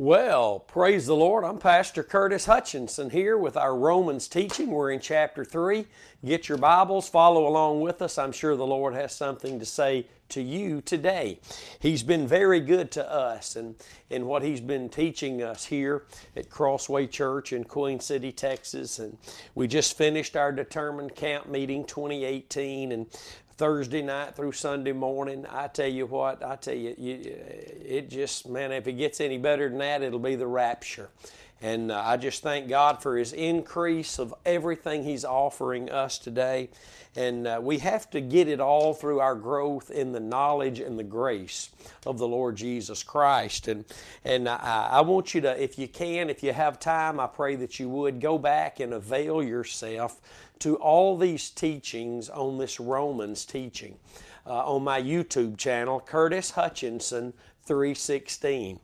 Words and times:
Well, 0.00 0.60
praise 0.60 1.06
the 1.06 1.16
Lord. 1.16 1.42
I'm 1.42 1.58
Pastor 1.58 2.04
Curtis 2.04 2.46
Hutchinson 2.46 3.10
here 3.10 3.36
with 3.36 3.56
our 3.56 3.76
Romans 3.76 4.28
teaching. 4.28 4.70
We're 4.70 4.92
in 4.92 5.00
chapter 5.00 5.44
3. 5.44 5.86
Get 6.24 6.48
your 6.48 6.56
Bibles, 6.56 7.08
follow 7.08 7.48
along 7.48 7.80
with 7.80 8.00
us. 8.00 8.16
I'm 8.16 8.30
sure 8.30 8.54
the 8.54 8.64
Lord 8.64 8.94
has 8.94 9.12
something 9.12 9.58
to 9.58 9.66
say 9.66 10.06
to 10.28 10.40
you 10.40 10.82
today. 10.82 11.40
He's 11.80 12.04
been 12.04 12.28
very 12.28 12.60
good 12.60 12.92
to 12.92 13.12
us 13.12 13.56
and 13.56 13.74
in 14.08 14.26
what 14.26 14.44
He's 14.44 14.60
been 14.60 14.88
teaching 14.88 15.42
us 15.42 15.64
here 15.64 16.04
at 16.36 16.48
Crossway 16.48 17.08
Church 17.08 17.52
in 17.52 17.64
Queen 17.64 17.98
City, 17.98 18.30
Texas. 18.30 19.00
And 19.00 19.18
we 19.56 19.66
just 19.66 19.98
finished 19.98 20.36
our 20.36 20.52
determined 20.52 21.16
camp 21.16 21.48
meeting 21.48 21.84
2018 21.84 22.92
and 22.92 23.06
Thursday 23.58 24.02
night 24.02 24.36
through 24.36 24.52
Sunday 24.52 24.92
morning. 24.92 25.44
I 25.50 25.66
tell 25.66 25.88
you 25.88 26.06
what, 26.06 26.44
I 26.44 26.54
tell 26.54 26.76
you, 26.76 26.94
you 26.96 27.18
it 27.24 28.08
just, 28.08 28.48
man, 28.48 28.70
if 28.70 28.86
it 28.86 28.92
gets 28.92 29.20
any 29.20 29.36
better 29.36 29.68
than 29.68 29.78
that, 29.78 30.00
it'll 30.00 30.20
be 30.20 30.36
the 30.36 30.46
rapture. 30.46 31.10
And 31.60 31.90
uh, 31.90 32.00
I 32.04 32.18
just 32.18 32.44
thank 32.44 32.68
God 32.68 33.02
for 33.02 33.16
His 33.16 33.32
increase 33.32 34.20
of 34.20 34.32
everything 34.46 35.02
He's 35.02 35.24
offering 35.24 35.90
us 35.90 36.18
today. 36.18 36.70
And 37.16 37.48
uh, 37.48 37.58
we 37.60 37.78
have 37.78 38.08
to 38.10 38.20
get 38.20 38.46
it 38.46 38.60
all 38.60 38.94
through 38.94 39.18
our 39.18 39.34
growth 39.34 39.90
in 39.90 40.12
the 40.12 40.20
knowledge 40.20 40.78
and 40.78 40.96
the 40.96 41.02
grace 41.02 41.70
of 42.06 42.18
the 42.18 42.28
Lord 42.28 42.54
Jesus 42.54 43.02
Christ. 43.02 43.66
And, 43.66 43.84
and 44.24 44.48
I, 44.48 44.88
I 44.92 45.00
want 45.00 45.34
you 45.34 45.40
to, 45.40 45.60
if 45.60 45.80
you 45.80 45.88
can, 45.88 46.30
if 46.30 46.44
you 46.44 46.52
have 46.52 46.78
time, 46.78 47.18
I 47.18 47.26
pray 47.26 47.56
that 47.56 47.80
you 47.80 47.88
would 47.88 48.20
go 48.20 48.38
back 48.38 48.78
and 48.78 48.94
avail 48.94 49.42
yourself 49.42 50.20
to 50.60 50.76
all 50.76 51.16
these 51.16 51.50
teachings 51.50 52.28
on 52.28 52.58
this 52.58 52.80
Romans 52.80 53.44
teaching 53.44 53.96
uh, 54.46 54.72
on 54.72 54.84
my 54.84 55.00
YouTube 55.00 55.56
channel, 55.56 56.00
Curtis 56.00 56.52
Hutchinson 56.52 57.32
316. 57.64 58.80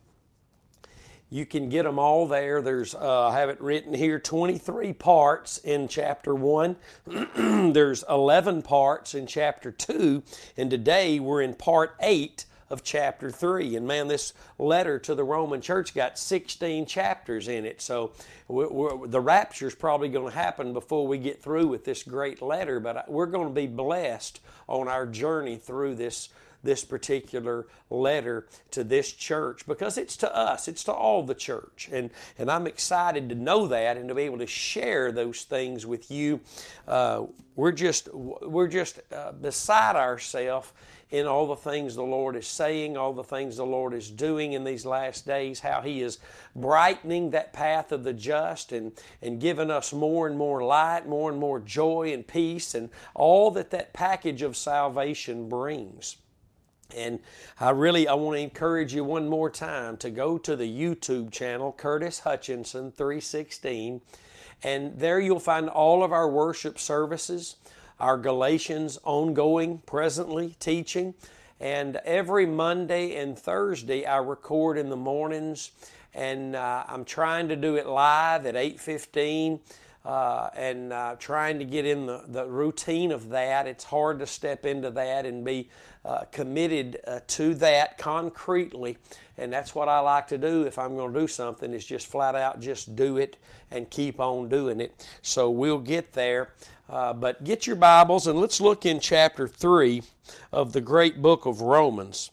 You 1.29 1.45
can 1.45 1.69
get 1.69 1.83
them 1.83 1.97
all 1.97 2.27
there. 2.27 2.61
There's 2.61 2.93
uh, 2.93 3.27
I 3.27 3.39
have 3.39 3.49
it 3.49 3.59
written 3.59 3.93
here 3.93 4.19
23 4.19 4.93
parts 4.93 5.57
in 5.57 5.87
chapter 5.87 6.35
1. 6.35 6.75
There's 7.73 8.03
11 8.07 8.61
parts 8.61 9.15
in 9.15 9.25
chapter 9.25 9.71
2 9.71 10.23
and 10.55 10.69
today 10.69 11.19
we're 11.19 11.41
in 11.41 11.55
part 11.55 11.95
8 11.99 12.45
of 12.69 12.83
chapter 12.83 13.29
3. 13.29 13.75
And 13.75 13.87
man, 13.87 14.07
this 14.07 14.33
letter 14.57 14.99
to 14.99 15.15
the 15.15 15.23
Roman 15.23 15.61
church 15.61 15.93
got 15.93 16.17
16 16.17 16.85
chapters 16.85 17.47
in 17.47 17.65
it. 17.65 17.81
So 17.81 18.11
we're, 18.47 18.69
we're, 18.69 19.07
the 19.07 19.21
rapture 19.21 19.67
is 19.67 19.75
probably 19.75 20.09
going 20.09 20.31
to 20.31 20.37
happen 20.37 20.73
before 20.73 21.07
we 21.07 21.17
get 21.17 21.41
through 21.41 21.67
with 21.67 21.85
this 21.85 22.03
great 22.03 22.41
letter, 22.41 22.79
but 22.79 23.09
we're 23.09 23.25
going 23.27 23.47
to 23.47 23.53
be 23.53 23.67
blessed 23.67 24.39
on 24.67 24.87
our 24.87 25.05
journey 25.05 25.57
through 25.57 25.95
this 25.95 26.29
this 26.65 26.83
particular 26.83 27.67
letter 27.89 28.47
to 28.71 28.83
this 28.83 29.13
church 29.13 29.65
because 29.65 29.97
it's 29.97 30.17
to 30.17 30.35
us, 30.35 30.67
it's 30.67 30.83
to 30.83 30.91
all 30.91 31.23
the 31.23 31.35
church. 31.35 31.87
And, 31.91 32.09
and 32.37 32.51
I'm 32.51 32.67
excited 32.67 33.29
to 33.29 33.35
know 33.35 33.67
that 33.67 33.95
and 33.95 34.09
to 34.09 34.15
be 34.15 34.23
able 34.23 34.39
to 34.39 34.47
share 34.47 35.11
those 35.11 35.43
things 35.43 35.85
with 35.85 36.11
you. 36.11 36.41
Uh, 36.87 37.25
we're 37.55 37.71
just, 37.71 38.13
we're 38.13 38.67
just 38.67 38.99
uh, 39.13 39.31
beside 39.33 39.95
ourselves 39.95 40.73
in 41.11 41.27
all 41.27 41.47
the 41.47 41.55
things 41.55 41.95
the 41.95 42.03
Lord 42.03 42.35
is 42.35 42.47
saying, 42.47 42.97
all 42.97 43.13
the 43.13 43.23
things 43.23 43.57
the 43.57 43.65
Lord 43.65 43.93
is 43.93 44.09
doing 44.09 44.53
in 44.53 44.63
these 44.63 44.85
last 44.85 45.25
days, 45.25 45.59
how 45.59 45.81
He 45.81 46.01
is 46.01 46.17
brightening 46.55 47.29
that 47.31 47.53
path 47.53 47.91
of 47.91 48.03
the 48.03 48.13
just 48.13 48.71
and, 48.71 48.91
and 49.21 49.39
giving 49.39 49.69
us 49.69 49.93
more 49.93 50.27
and 50.27 50.37
more 50.37 50.63
light, 50.63 51.07
more 51.07 51.29
and 51.29 51.39
more 51.39 51.59
joy 51.59 52.11
and 52.13 52.27
peace, 52.27 52.73
and 52.73 52.89
all 53.13 53.51
that 53.51 53.71
that 53.71 53.93
package 53.93 54.41
of 54.41 54.57
salvation 54.57 55.47
brings. 55.47 56.17
And 56.95 57.19
I 57.59 57.71
really 57.71 58.07
I 58.07 58.13
want 58.13 58.37
to 58.37 58.41
encourage 58.41 58.93
you 58.93 59.03
one 59.03 59.27
more 59.27 59.49
time 59.49 59.97
to 59.97 60.09
go 60.09 60.37
to 60.39 60.55
the 60.55 60.69
YouTube 60.69 61.31
channel 61.31 61.71
Curtis 61.71 62.19
Hutchinson 62.19 62.91
316 62.91 64.01
and 64.63 64.97
there 64.97 65.19
you'll 65.19 65.39
find 65.39 65.69
all 65.69 66.03
of 66.03 66.11
our 66.11 66.29
worship 66.29 66.79
services 66.79 67.55
our 67.99 68.17
Galatians 68.17 68.99
ongoing, 69.03 69.79
presently 69.85 70.55
teaching. 70.59 71.13
And 71.59 71.97
every 71.97 72.45
Monday 72.45 73.15
and 73.15 73.37
Thursday, 73.37 74.05
I 74.05 74.17
record 74.17 74.77
in 74.77 74.89
the 74.89 74.97
mornings, 74.97 75.71
and 76.13 76.55
uh, 76.55 76.83
I'm 76.87 77.05
trying 77.05 77.47
to 77.47 77.55
do 77.55 77.75
it 77.75 77.87
live 77.87 78.45
at 78.45 78.55
8:15. 78.55 79.59
Uh, 80.03 80.51
and 80.55 80.93
uh, 80.93 81.15
trying 81.17 81.57
to 81.57 81.65
get 81.65 81.83
in 81.83 82.05
the, 82.05 82.23
the 82.27 82.45
routine 82.45 83.11
of 83.11 83.29
that. 83.29 83.65
It's 83.65 83.83
hard 83.83 84.19
to 84.19 84.27
step 84.27 84.63
into 84.63 84.91
that 84.91 85.25
and 85.25 85.43
be 85.43 85.67
uh, 86.05 86.25
committed 86.31 86.99
uh, 87.07 87.21
to 87.25 87.55
that 87.55 87.97
concretely. 87.97 88.99
And 89.39 89.51
that's 89.51 89.73
what 89.73 89.89
I 89.89 89.99
like 90.01 90.27
to 90.27 90.37
do 90.37 90.61
if 90.63 90.77
I'm 90.77 90.95
going 90.95 91.11
to 91.11 91.19
do 91.21 91.27
something, 91.27 91.73
is 91.73 91.83
just 91.83 92.05
flat 92.05 92.35
out 92.35 92.59
just 92.59 92.95
do 92.95 93.17
it 93.17 93.37
and 93.71 93.89
keep 93.89 94.19
on 94.19 94.47
doing 94.47 94.79
it. 94.79 95.07
So 95.23 95.49
we'll 95.49 95.79
get 95.79 96.13
there. 96.13 96.53
Uh, 96.87 97.13
but 97.13 97.43
get 97.43 97.65
your 97.65 97.75
Bibles 97.75 98.27
and 98.27 98.39
let's 98.39 98.61
look 98.61 98.85
in 98.85 98.99
chapter 98.99 99.47
3 99.47 100.03
of 100.51 100.73
the 100.73 100.81
great 100.81 101.21
book 101.21 101.45
of 101.45 101.61
Romans. 101.61 102.29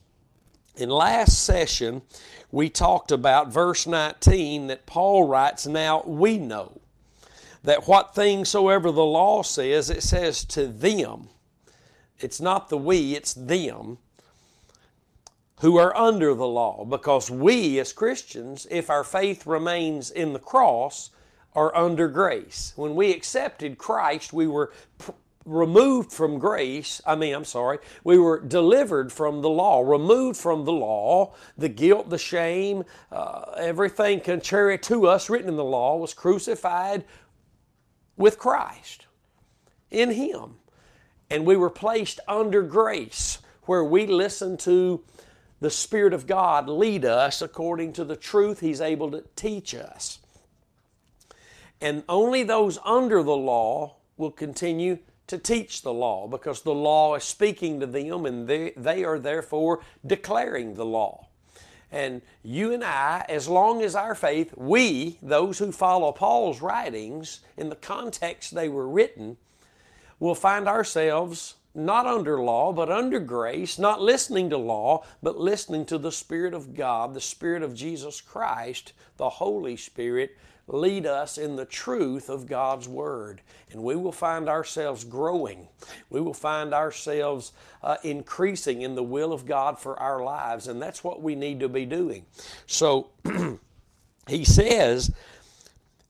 In 0.76 0.90
last 0.90 1.42
session, 1.42 2.02
we 2.50 2.68
talked 2.68 3.10
about 3.10 3.52
verse 3.52 3.86
19 3.86 4.66
that 4.66 4.84
Paul 4.84 5.26
writes, 5.26 5.66
Now 5.66 6.02
we 6.04 6.36
know 6.36 6.80
that 7.62 7.88
what 7.88 8.14
things 8.14 8.50
soever 8.50 8.90
the 8.90 9.04
law 9.04 9.42
says, 9.42 9.88
it 9.88 10.02
says 10.02 10.44
to 10.46 10.66
them. 10.66 11.28
It's 12.18 12.40
not 12.40 12.68
the 12.68 12.78
we, 12.78 13.14
it's 13.14 13.32
them 13.32 13.98
who 15.60 15.78
are 15.78 15.96
under 15.96 16.34
the 16.34 16.46
law. 16.46 16.84
Because 16.84 17.30
we, 17.30 17.78
as 17.78 17.92
Christians, 17.92 18.66
if 18.70 18.90
our 18.90 19.04
faith 19.04 19.46
remains 19.46 20.10
in 20.10 20.34
the 20.34 20.38
cross, 20.38 21.10
are 21.54 21.74
under 21.76 22.08
grace. 22.08 22.72
When 22.76 22.94
we 22.94 23.12
accepted 23.12 23.78
Christ, 23.78 24.32
we 24.32 24.46
were 24.46 24.72
pr- 24.98 25.12
removed 25.44 26.12
from 26.12 26.38
grace. 26.38 27.00
I 27.06 27.14
mean, 27.14 27.34
I'm 27.34 27.44
sorry, 27.44 27.78
we 28.04 28.18
were 28.18 28.40
delivered 28.40 29.12
from 29.12 29.42
the 29.42 29.50
law, 29.50 29.80
removed 29.80 30.38
from 30.38 30.64
the 30.64 30.72
law. 30.72 31.34
The 31.58 31.68
guilt, 31.68 32.10
the 32.10 32.18
shame, 32.18 32.84
uh, 33.10 33.52
everything 33.56 34.20
contrary 34.20 34.78
to 34.80 35.06
us 35.06 35.28
written 35.28 35.48
in 35.48 35.56
the 35.56 35.64
law 35.64 35.96
was 35.96 36.14
crucified 36.14 37.04
with 38.16 38.38
Christ 38.38 39.06
in 39.90 40.10
Him. 40.10 40.54
And 41.30 41.46
we 41.46 41.56
were 41.56 41.70
placed 41.70 42.20
under 42.28 42.62
grace 42.62 43.38
where 43.64 43.84
we 43.84 44.06
listen 44.06 44.56
to 44.58 45.02
the 45.60 45.70
Spirit 45.70 46.12
of 46.12 46.26
God 46.26 46.68
lead 46.68 47.04
us 47.04 47.40
according 47.40 47.92
to 47.94 48.04
the 48.04 48.16
truth 48.16 48.60
He's 48.60 48.80
able 48.80 49.10
to 49.12 49.24
teach 49.36 49.74
us. 49.74 50.18
And 51.82 52.04
only 52.08 52.44
those 52.44 52.78
under 52.84 53.24
the 53.24 53.36
law 53.36 53.96
will 54.16 54.30
continue 54.30 54.98
to 55.26 55.36
teach 55.36 55.82
the 55.82 55.92
law 55.92 56.28
because 56.28 56.62
the 56.62 56.72
law 56.72 57.16
is 57.16 57.24
speaking 57.24 57.80
to 57.80 57.86
them 57.86 58.24
and 58.24 58.46
they, 58.46 58.70
they 58.76 59.02
are 59.02 59.18
therefore 59.18 59.80
declaring 60.06 60.74
the 60.74 60.84
law. 60.84 61.26
And 61.90 62.22
you 62.44 62.72
and 62.72 62.84
I, 62.84 63.26
as 63.28 63.48
long 63.48 63.82
as 63.82 63.96
our 63.96 64.14
faith, 64.14 64.54
we, 64.56 65.18
those 65.20 65.58
who 65.58 65.72
follow 65.72 66.12
Paul's 66.12 66.62
writings 66.62 67.40
in 67.56 67.68
the 67.68 67.76
context 67.76 68.54
they 68.54 68.68
were 68.68 68.88
written, 68.88 69.36
will 70.20 70.36
find 70.36 70.68
ourselves 70.68 71.56
not 71.74 72.06
under 72.06 72.40
law, 72.40 72.72
but 72.72 72.90
under 72.90 73.18
grace, 73.18 73.76
not 73.76 74.00
listening 74.00 74.50
to 74.50 74.56
law, 74.56 75.04
but 75.20 75.38
listening 75.38 75.84
to 75.86 75.98
the 75.98 76.12
Spirit 76.12 76.54
of 76.54 76.74
God, 76.74 77.12
the 77.12 77.20
Spirit 77.20 77.62
of 77.62 77.74
Jesus 77.74 78.20
Christ, 78.20 78.92
the 79.16 79.28
Holy 79.28 79.76
Spirit, 79.76 80.36
lead 80.66 81.06
us 81.06 81.38
in 81.38 81.56
the 81.56 81.64
truth 81.64 82.28
of 82.28 82.46
God's 82.46 82.88
Word. 82.88 83.40
And 83.70 83.82
we 83.82 83.96
will 83.96 84.12
find 84.12 84.48
ourselves 84.48 85.04
growing. 85.04 85.68
We 86.10 86.20
will 86.20 86.34
find 86.34 86.72
ourselves 86.72 87.52
uh, 87.82 87.96
increasing 88.02 88.82
in 88.82 88.94
the 88.94 89.02
will 89.02 89.32
of 89.32 89.46
God 89.46 89.78
for 89.78 89.98
our 89.98 90.22
lives. 90.22 90.68
And 90.68 90.80
that's 90.80 91.02
what 91.02 91.22
we 91.22 91.34
need 91.34 91.60
to 91.60 91.68
be 91.68 91.84
doing. 91.84 92.26
So 92.66 93.10
he 94.28 94.44
says, 94.44 95.12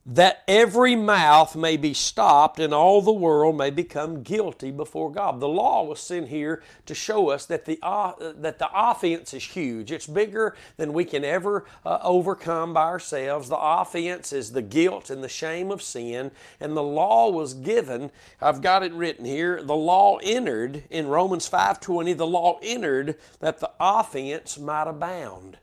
that 0.05 0.43
every 0.49 0.97
mouth 0.97 1.55
may 1.55 1.77
be 1.77 1.95
stopped 1.95 2.59
and 2.59 2.75
all 2.75 3.01
the 3.01 3.13
world 3.13 3.57
may 3.57 3.71
become 3.71 4.23
guilty 4.23 4.73
before 4.73 5.13
God. 5.13 5.39
The 5.39 5.49
law 5.49 5.85
was 5.85 6.01
sent 6.01 6.29
here 6.29 6.61
to 6.87 6.95
show 6.95 7.31
us 7.31 7.47
that 7.47 7.67
the, 7.67 7.79
uh, 7.83 8.13
that 8.21 8.59
the 8.59 8.69
offense 8.75 9.33
is 9.33 9.45
huge. 9.45 9.93
It's 9.93 10.09
bigger 10.09 10.57
than 10.77 10.93
we 10.93 11.05
can 11.05 11.25
ever 11.25 11.67
uh, 11.87 11.99
overcome 12.03 12.75
by 12.75 12.83
ourselves. 12.83 13.49
The 13.49 13.59
offense 13.59 14.33
is 14.33 14.51
the 14.51 14.63
guilt 14.63 15.09
and 15.09 15.23
the 15.23 15.29
shame 15.29 15.71
of 15.71 15.83
sin, 15.83 16.33
and 16.59 16.77
the 16.77 16.83
law 16.83 17.31
was 17.31 17.55
given. 17.55 18.11
I've 18.41 18.61
got 18.61 18.83
it 18.83 18.93
written 18.93 19.25
here. 19.25 19.63
The 19.63 19.77
law 19.77 20.19
entered 20.23 20.83
in 20.91 21.07
Romans 21.07 21.49
5:20. 21.49 22.13
The 22.17 22.27
law 22.27 22.59
entered 22.61 23.17
that 23.39 23.61
the 23.61 23.71
offense 23.79 24.59
might 24.59 24.89
abound 24.89 25.59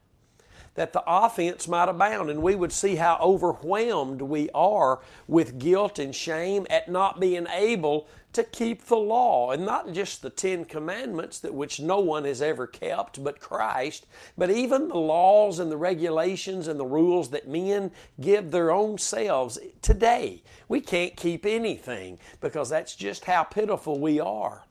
that 0.80 0.94
the 0.94 1.04
offense 1.06 1.68
might 1.68 1.90
abound, 1.90 2.30
and 2.30 2.42
we 2.42 2.56
would 2.56 2.72
see 2.72 2.96
how 2.96 3.18
overwhelmed 3.22 4.22
we 4.22 4.50
are 4.52 5.02
with 5.28 5.60
guilt 5.60 6.00
and 6.00 6.16
shame 6.16 6.66
at 6.70 6.88
not 6.88 7.20
being 7.20 7.46
able 7.52 8.08
to 8.32 8.46
keep 8.46 8.86
the 8.86 8.96
law, 8.96 9.52
and 9.52 9.66
not 9.66 9.92
just 9.92 10.22
the 10.22 10.30
Ten 10.30 10.64
Commandments, 10.64 11.38
that 11.40 11.54
which 11.54 11.82
no 11.82 12.00
one 12.00 12.24
has 12.24 12.42
ever 12.42 12.66
kept 12.66 13.22
but 13.22 13.42
Christ, 13.42 14.06
but 14.38 14.50
even 14.50 14.88
the 14.88 14.96
laws 14.96 15.60
and 15.60 15.70
the 15.70 15.76
regulations 15.76 16.70
and 16.70 16.80
the 16.80 16.86
rules 16.86 17.30
that 17.32 17.50
men 17.50 17.92
give 18.22 18.50
their 18.50 18.72
own 18.72 18.98
selves 18.98 19.60
today. 19.82 20.42
We 20.70 20.80
can't 20.80 21.18
keep 21.18 21.46
anything 21.46 22.20
because 22.40 22.70
that's 22.70 22.96
just 22.96 23.26
how 23.26 23.44
pitiful 23.44 24.00
we 24.00 24.22
are. 24.22 24.64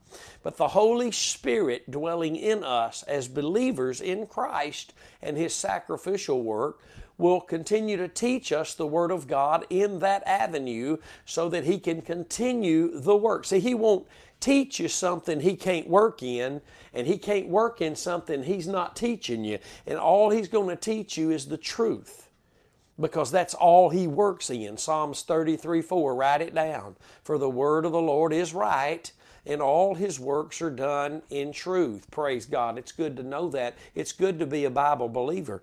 But 0.43 0.57
the 0.57 0.69
Holy 0.69 1.11
Spirit 1.11 1.91
dwelling 1.91 2.37
in 2.37 2.65
us 2.65 3.03
as 3.05 3.29
believers 3.29 4.01
in 4.01 4.27
Christ 4.27 4.95
and 5.23 5.37
His 5.37 5.55
sacrificial 5.55 6.43
work 6.43 6.81
will 7.19 7.41
continue 7.41 7.97
to 7.97 8.09
teach 8.09 8.53
us 8.53 8.75
the 8.75 8.87
Word 8.87 9.11
of 9.11 9.27
God 9.27 9.67
in 9.69 9.99
that 9.99 10.23
avenue 10.27 10.97
so 11.25 11.49
that 11.49 11.65
He 11.65 11.79
can 11.79 12.01
continue 12.01 12.99
the 12.99 13.17
work. 13.17 13.45
See, 13.45 13.59
He 13.59 13.75
won't 13.75 14.07
teach 14.41 14.79
you 14.79 14.89
something 14.89 15.41
He 15.41 15.57
can't 15.57 15.89
work 15.89 16.23
in, 16.23 16.61
and 16.95 17.07
He 17.07 17.19
can't 17.19 17.49
work 17.49 17.81
in 17.81 17.97
something 17.97 18.45
He's 18.45 18.69
not 18.69 18.95
teaching 18.97 19.45
you. 19.45 19.59
And 19.87 19.99
all 19.99 20.31
He's 20.31 20.49
going 20.49 20.69
to 20.69 20.77
teach 20.77 21.19
you 21.19 21.31
is 21.31 21.47
the 21.47 21.59
truth 21.59 22.31
because 23.01 23.31
that's 23.31 23.55
all 23.55 23.91
He 23.91 24.07
works 24.07 24.49
in. 24.49 24.77
Psalms 24.77 25.23
33 25.23 25.83
4, 25.83 26.15
write 26.15 26.41
it 26.41 26.55
down. 26.55 26.97
For 27.25 27.37
the 27.37 27.51
Word 27.51 27.85
of 27.85 27.93
the 27.93 28.01
Lord 28.01 28.33
is 28.33 28.55
right 28.55 29.11
and 29.49 29.63
all 29.63 29.95
his 29.95 30.21
works 30.21 30.61
are 30.61 30.71
done 30.71 31.23
in 31.31 31.53
truth. 31.53 32.09
Praise 32.11 32.47
God. 32.47 32.79
It's 32.79 32.93
good 32.93 33.17
to 33.17 33.23
know 33.23 33.49
that. 33.49 33.77
It's 33.95 34.13
good 34.13 34.39
to 34.39 34.47
be 34.47 34.67
a 34.67 34.71
Bible 34.71 35.09
believer. 35.09 35.63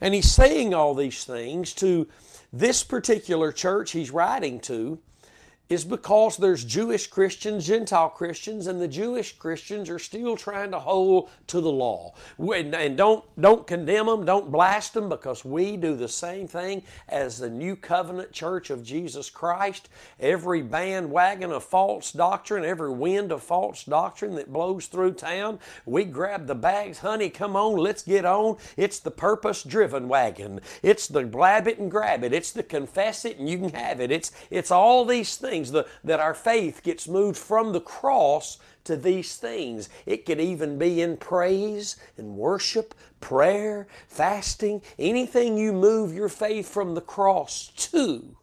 And 0.00 0.14
he's 0.14 0.30
saying 0.30 0.72
all 0.72 0.94
these 0.94 1.24
things 1.24 1.74
to 1.74 2.08
this 2.52 2.84
particular 2.84 3.52
church 3.52 3.90
he's 3.90 4.10
writing 4.10 4.60
to 4.60 4.98
is 5.68 5.84
because 5.84 6.36
there's 6.36 6.64
Jewish 6.64 7.06
Christians, 7.06 7.66
Gentile 7.66 8.10
Christians, 8.10 8.66
and 8.66 8.80
the 8.80 8.88
Jewish 8.88 9.38
Christians 9.38 9.88
are 9.88 9.98
still 9.98 10.36
trying 10.36 10.70
to 10.72 10.78
hold 10.78 11.30
to 11.46 11.62
the 11.62 11.70
law. 11.70 12.14
And 12.38 12.96
don't, 12.96 13.24
don't 13.40 13.66
condemn 13.66 14.06
them, 14.06 14.26
don't 14.26 14.52
blast 14.52 14.92
them, 14.92 15.08
because 15.08 15.46
we 15.46 15.78
do 15.78 15.96
the 15.96 16.08
same 16.08 16.46
thing 16.46 16.82
as 17.08 17.38
the 17.38 17.48
New 17.48 17.74
Covenant 17.74 18.32
Church 18.32 18.68
of 18.68 18.84
Jesus 18.84 19.30
Christ. 19.30 19.88
Every 20.20 20.60
bandwagon 20.60 21.52
of 21.52 21.64
false 21.64 22.12
doctrine, 22.12 22.66
every 22.66 22.90
wind 22.90 23.32
of 23.32 23.42
false 23.42 23.84
doctrine 23.84 24.34
that 24.34 24.52
blows 24.52 24.88
through 24.88 25.14
town, 25.14 25.58
we 25.86 26.04
grab 26.04 26.46
the 26.46 26.54
bags, 26.54 26.98
honey, 26.98 27.30
come 27.30 27.56
on, 27.56 27.76
let's 27.76 28.02
get 28.02 28.26
on. 28.26 28.58
It's 28.76 28.98
the 28.98 29.10
purpose 29.10 29.62
driven 29.62 30.06
wagon. 30.06 30.60
It's 30.82 31.06
the 31.06 31.22
blab 31.22 31.66
it 31.66 31.78
and 31.78 31.90
grab 31.90 32.24
it. 32.24 32.34
It's 32.34 32.52
the 32.52 32.62
confess 32.62 33.24
it 33.24 33.38
and 33.38 33.48
you 33.48 33.58
can 33.58 33.70
have 33.70 34.00
it. 34.00 34.10
It's, 34.10 34.32
it's 34.50 34.70
all 34.70 35.06
these 35.06 35.36
things 35.36 35.51
things, 35.52 35.70
the, 35.70 35.86
that 36.02 36.18
our 36.18 36.32
faith 36.32 36.82
gets 36.82 37.06
moved 37.06 37.36
from 37.36 37.72
the 37.72 37.80
cross 37.80 38.58
to 38.84 38.96
these 38.96 39.36
things. 39.36 39.90
It 40.06 40.24
could 40.24 40.40
even 40.40 40.78
be 40.78 41.02
in 41.02 41.18
praise 41.18 41.96
and 42.16 42.36
worship, 42.36 42.94
prayer, 43.20 43.86
fasting, 44.08 44.80
anything 44.98 45.58
you 45.58 45.74
move 45.74 46.14
your 46.14 46.30
faith 46.30 46.68
from 46.68 46.94
the 46.94 47.02
cross 47.02 47.68
to. 47.92 48.34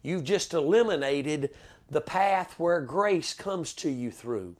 You've 0.00 0.22
just 0.22 0.54
eliminated 0.54 1.50
the 1.90 2.00
path 2.00 2.56
where 2.56 2.80
grace 2.80 3.34
comes 3.34 3.72
to 3.74 3.90
you 3.90 4.12
through. 4.12 4.54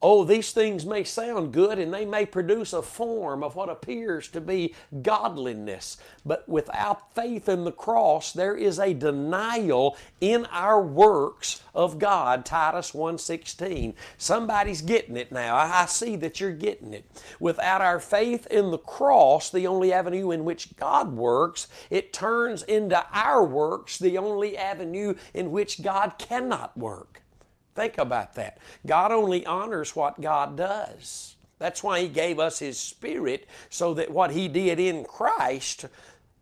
Oh, 0.00 0.22
these 0.22 0.52
things 0.52 0.86
may 0.86 1.02
sound 1.02 1.52
good 1.52 1.76
and 1.80 1.92
they 1.92 2.04
may 2.04 2.24
produce 2.24 2.72
a 2.72 2.82
form 2.82 3.42
of 3.42 3.56
what 3.56 3.68
appears 3.68 4.28
to 4.28 4.40
be 4.40 4.72
godliness, 5.02 5.96
but 6.24 6.48
without 6.48 7.12
faith 7.16 7.48
in 7.48 7.64
the 7.64 7.72
cross, 7.72 8.32
there 8.32 8.56
is 8.56 8.78
a 8.78 8.94
denial 8.94 9.96
in 10.20 10.46
our 10.52 10.80
works 10.80 11.62
of 11.74 11.98
God. 11.98 12.44
Titus 12.44 12.94
1:16. 12.94 13.94
Somebody's 14.16 14.82
getting 14.82 15.16
it 15.16 15.32
now. 15.32 15.56
I 15.56 15.86
see 15.86 16.14
that 16.14 16.40
you're 16.40 16.52
getting 16.52 16.94
it. 16.94 17.04
Without 17.40 17.80
our 17.80 17.98
faith 17.98 18.46
in 18.46 18.70
the 18.70 18.78
cross, 18.78 19.50
the 19.50 19.66
only 19.66 19.92
avenue 19.92 20.30
in 20.30 20.44
which 20.44 20.76
God 20.76 21.16
works, 21.16 21.66
it 21.90 22.12
turns 22.12 22.62
into 22.62 23.04
our 23.12 23.44
works 23.44 23.98
the 23.98 24.16
only 24.16 24.56
avenue 24.56 25.14
in 25.34 25.50
which 25.50 25.82
God 25.82 26.18
cannot 26.18 26.78
work. 26.78 27.22
Think 27.78 27.98
about 27.98 28.34
that. 28.34 28.58
God 28.84 29.12
only 29.12 29.46
honors 29.46 29.94
what 29.94 30.20
God 30.20 30.56
does. 30.56 31.36
That's 31.60 31.80
why 31.80 32.00
He 32.00 32.08
gave 32.08 32.40
us 32.40 32.58
His 32.58 32.76
Spirit 32.76 33.46
so 33.70 33.94
that 33.94 34.10
what 34.10 34.32
He 34.32 34.48
did 34.48 34.80
in 34.80 35.04
Christ 35.04 35.86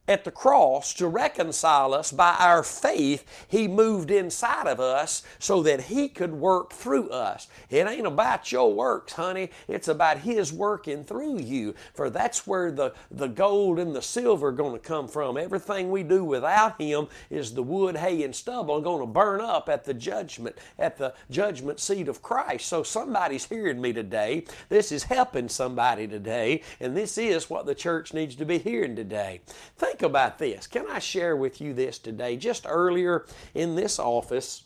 at 0.09 0.25
the 0.25 0.31
cross 0.31 0.95
to 0.95 1.09
reconcile 1.09 1.95
us 1.95 2.13
by 2.13 2.35
our 2.39 2.63
faith, 2.63 3.25
He 3.49 3.69
moved 3.69 4.11
inside 4.11 4.67
of 4.67 4.81
us 4.81 5.23
so 5.39 5.63
that 5.63 5.83
He 5.83 6.09
could 6.09 6.33
work 6.33 6.73
through 6.73 7.11
us. 7.11 7.49
It 7.71 7.87
ain't 7.87 8.07
about 8.07 8.53
your 8.53 8.73
works, 8.73 9.15
honey. 9.15 9.51
It's 9.69 9.89
about 9.89 10.19
His 10.19 10.53
working 10.53 11.05
through 11.05 11.41
you. 11.41 11.75
For 11.95 12.11
that's 12.11 12.47
where 12.47 12.71
the, 12.71 12.95
the 13.11 13.29
gold 13.29 13.79
and 13.79 13.95
the 13.95 14.03
silver 14.03 14.49
are 14.49 14.53
going 14.53 14.73
to 14.73 14.79
come 14.79 15.09
from. 15.09 15.37
Everything 15.37 15.91
we 15.91 16.03
do 16.03 16.25
without 16.25 16.81
Him 16.81 17.09
is 17.31 17.55
the 17.55 17.63
wood, 17.63 17.97
hay, 17.97 18.23
and 18.23 18.35
stubble 18.35 18.81
going 18.81 19.01
to 19.01 19.07
burn 19.07 19.41
up 19.41 19.69
at 19.69 19.85
the 19.85 19.95
judgment, 19.95 20.57
at 20.79 20.97
the 20.97 21.15
judgment 21.31 21.81
seat 21.81 22.09
of 22.09 22.23
Christ. 22.23 22.67
So 22.67 22.83
somebody's 22.83 23.47
hearing 23.47 23.81
me 23.81 23.93
today. 23.93 24.45
This 24.69 24.93
is 24.93 25.05
helping 25.05 25.49
somebody 25.49 26.07
today, 26.07 26.63
and 26.81 26.97
this 26.97 27.19
is 27.19 27.51
what 27.51 27.67
the 27.67 27.75
church 27.75 28.15
needs 28.15 28.37
to 28.37 28.45
be 28.45 28.59
hearing 28.59 28.95
today. 28.95 29.41
Think 29.77 29.96
think 29.97 30.11
about 30.11 30.39
this. 30.39 30.67
Can 30.67 30.87
I 30.91 30.99
share 30.99 31.37
with 31.37 31.59
you 31.61 31.73
this 31.73 31.99
today? 31.99 32.37
Just 32.37 32.67
earlier 32.69 33.25
in 33.55 33.77
this 33.77 33.99
office, 33.99 34.65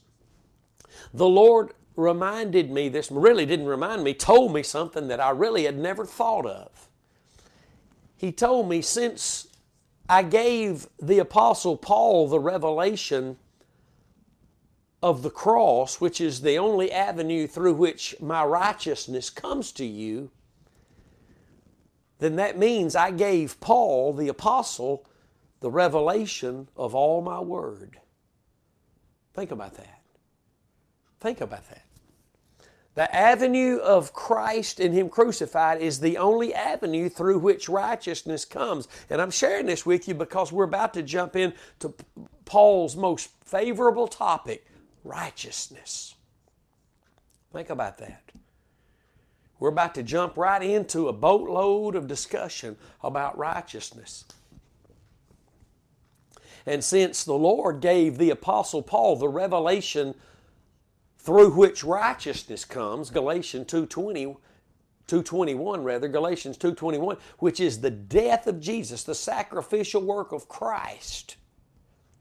the 1.14 1.28
Lord 1.28 1.72
reminded 1.94 2.70
me 2.70 2.88
this, 2.88 3.12
really 3.12 3.46
didn't 3.46 3.66
remind 3.66 4.02
me, 4.02 4.12
told 4.12 4.52
me 4.52 4.64
something 4.64 5.06
that 5.06 5.20
I 5.20 5.30
really 5.30 5.64
had 5.64 5.78
never 5.78 6.04
thought 6.04 6.46
of. 6.46 6.88
He 8.16 8.32
told 8.32 8.68
me 8.68 8.82
since 8.82 9.46
I 10.08 10.24
gave 10.24 10.88
the 11.00 11.20
Apostle 11.20 11.76
Paul 11.76 12.26
the 12.26 12.40
revelation 12.40 13.36
of 15.00 15.22
the 15.22 15.30
cross, 15.30 16.00
which 16.00 16.20
is 16.20 16.40
the 16.40 16.58
only 16.58 16.90
avenue 16.90 17.46
through 17.46 17.74
which 17.74 18.16
my 18.20 18.44
righteousness 18.44 19.30
comes 19.30 19.70
to 19.72 19.84
you, 19.84 20.30
then 22.18 22.36
that 22.36 22.58
means 22.58 22.96
I 22.96 23.12
gave 23.12 23.60
Paul, 23.60 24.12
the 24.12 24.28
apostle, 24.28 25.06
the 25.60 25.70
revelation 25.70 26.68
of 26.76 26.94
all 26.94 27.20
my 27.20 27.40
word. 27.40 27.98
Think 29.34 29.50
about 29.50 29.74
that. 29.74 30.02
Think 31.20 31.40
about 31.40 31.68
that. 31.68 31.84
The 32.94 33.14
avenue 33.14 33.76
of 33.76 34.12
Christ 34.12 34.80
and 34.80 34.92
Him 34.92 35.08
crucified 35.08 35.80
is 35.80 36.00
the 36.00 36.16
only 36.16 36.52
avenue 36.52 37.08
through 37.08 37.38
which 37.38 37.68
righteousness 37.68 38.44
comes. 38.44 38.88
And 39.08 39.22
I'm 39.22 39.30
sharing 39.30 39.66
this 39.66 39.86
with 39.86 40.08
you 40.08 40.14
because 40.14 40.50
we're 40.50 40.64
about 40.64 40.94
to 40.94 41.02
jump 41.02 41.36
into 41.36 41.94
Paul's 42.44 42.96
most 42.96 43.30
favorable 43.44 44.08
topic 44.08 44.66
righteousness. 45.04 46.14
Think 47.52 47.70
about 47.70 47.98
that. 47.98 48.32
We're 49.60 49.68
about 49.68 49.94
to 49.96 50.02
jump 50.02 50.36
right 50.36 50.62
into 50.62 51.08
a 51.08 51.12
boatload 51.12 51.94
of 51.94 52.06
discussion 52.06 52.76
about 53.02 53.38
righteousness. 53.38 54.24
And 56.66 56.84
since 56.84 57.24
the 57.24 57.34
Lord 57.34 57.80
gave 57.80 58.18
the 58.18 58.30
Apostle 58.30 58.82
Paul 58.82 59.16
the 59.16 59.28
revelation 59.28 60.14
through 61.18 61.50
which 61.50 61.84
righteousness 61.84 62.64
comes, 62.64 63.10
Galatians 63.10 63.66
2.20, 63.66 64.36
221 65.06 65.82
rather, 65.82 66.08
Galatians 66.08 66.56
2.21, 66.56 67.18
which 67.38 67.60
is 67.60 67.80
the 67.80 67.90
death 67.90 68.46
of 68.46 68.60
Jesus, 68.60 69.02
the 69.02 69.14
sacrificial 69.14 70.02
work 70.02 70.32
of 70.32 70.48
Christ. 70.48 71.36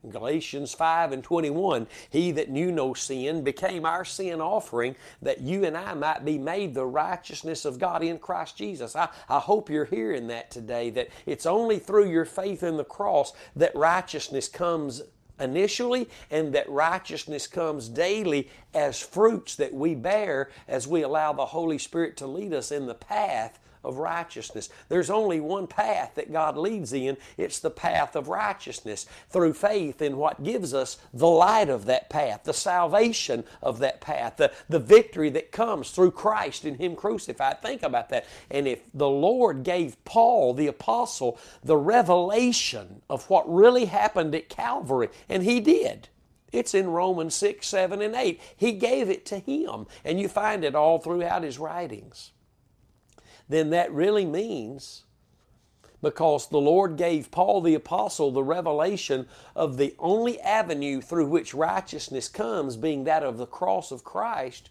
Galatians 0.08 0.72
5 0.72 1.12
and 1.12 1.22
21, 1.22 1.86
He 2.08 2.32
that 2.32 2.50
knew 2.50 2.72
no 2.72 2.94
sin 2.94 3.42
became 3.42 3.84
our 3.84 4.04
sin 4.04 4.40
offering 4.40 4.96
that 5.20 5.40
you 5.40 5.64
and 5.64 5.76
I 5.76 5.94
might 5.94 6.24
be 6.24 6.38
made 6.38 6.74
the 6.74 6.86
righteousness 6.86 7.64
of 7.64 7.78
God 7.78 8.02
in 8.02 8.18
Christ 8.18 8.56
Jesus. 8.56 8.96
I, 8.96 9.08
I 9.28 9.38
hope 9.38 9.68
you're 9.68 9.84
hearing 9.84 10.28
that 10.28 10.50
today, 10.50 10.90
that 10.90 11.08
it's 11.26 11.46
only 11.46 11.78
through 11.78 12.10
your 12.10 12.24
faith 12.24 12.62
in 12.62 12.76
the 12.76 12.84
cross 12.84 13.32
that 13.56 13.74
righteousness 13.74 14.48
comes 14.48 15.02
initially 15.38 16.08
and 16.30 16.54
that 16.54 16.68
righteousness 16.68 17.46
comes 17.46 17.88
daily 17.88 18.48
as 18.74 19.00
fruits 19.00 19.56
that 19.56 19.72
we 19.72 19.94
bear 19.94 20.50
as 20.68 20.86
we 20.86 21.02
allow 21.02 21.32
the 21.32 21.46
Holy 21.46 21.78
Spirit 21.78 22.16
to 22.18 22.26
lead 22.26 22.52
us 22.52 22.70
in 22.70 22.86
the 22.86 22.94
path 22.94 23.58
of 23.84 23.98
righteousness. 23.98 24.68
There's 24.88 25.10
only 25.10 25.40
one 25.40 25.66
path 25.66 26.14
that 26.14 26.32
God 26.32 26.56
leads 26.56 26.92
in. 26.92 27.16
It's 27.36 27.58
the 27.58 27.70
path 27.70 28.16
of 28.16 28.28
righteousness 28.28 29.06
through 29.28 29.54
faith 29.54 30.02
in 30.02 30.16
what 30.16 30.42
gives 30.42 30.74
us 30.74 30.98
the 31.12 31.26
light 31.26 31.68
of 31.68 31.86
that 31.86 32.10
path, 32.10 32.44
the 32.44 32.52
salvation 32.52 33.44
of 33.62 33.78
that 33.80 34.00
path, 34.00 34.36
the, 34.36 34.52
the 34.68 34.78
victory 34.78 35.30
that 35.30 35.52
comes 35.52 35.90
through 35.90 36.12
Christ 36.12 36.64
and 36.64 36.76
Him 36.76 36.96
crucified. 36.96 37.62
Think 37.62 37.82
about 37.82 38.08
that. 38.10 38.26
And 38.50 38.66
if 38.66 38.80
the 38.92 39.08
Lord 39.08 39.62
gave 39.62 40.02
Paul, 40.04 40.54
the 40.54 40.66
apostle, 40.66 41.38
the 41.62 41.76
revelation 41.76 43.02
of 43.08 43.28
what 43.28 43.52
really 43.52 43.86
happened 43.86 44.34
at 44.34 44.48
Calvary, 44.48 45.08
and 45.28 45.42
he 45.42 45.60
did. 45.60 46.08
It's 46.52 46.74
in 46.74 46.88
Romans 46.88 47.34
6, 47.36 47.66
7, 47.66 48.02
and 48.02 48.14
8. 48.14 48.40
He 48.56 48.72
gave 48.72 49.08
it 49.08 49.24
to 49.26 49.38
him, 49.38 49.86
and 50.04 50.20
you 50.20 50.28
find 50.28 50.64
it 50.64 50.74
all 50.74 50.98
throughout 50.98 51.42
his 51.42 51.58
writings. 51.58 52.32
Then 53.50 53.70
that 53.70 53.92
really 53.92 54.24
means 54.24 55.02
because 56.00 56.48
the 56.48 56.60
Lord 56.60 56.96
gave 56.96 57.32
Paul 57.32 57.60
the 57.60 57.74
Apostle 57.74 58.30
the 58.30 58.44
revelation 58.44 59.26
of 59.56 59.76
the 59.76 59.96
only 59.98 60.40
avenue 60.40 61.00
through 61.00 61.26
which 61.26 61.52
righteousness 61.52 62.28
comes, 62.28 62.76
being 62.76 63.02
that 63.04 63.24
of 63.24 63.38
the 63.38 63.46
cross 63.46 63.90
of 63.90 64.04
Christ. 64.04 64.70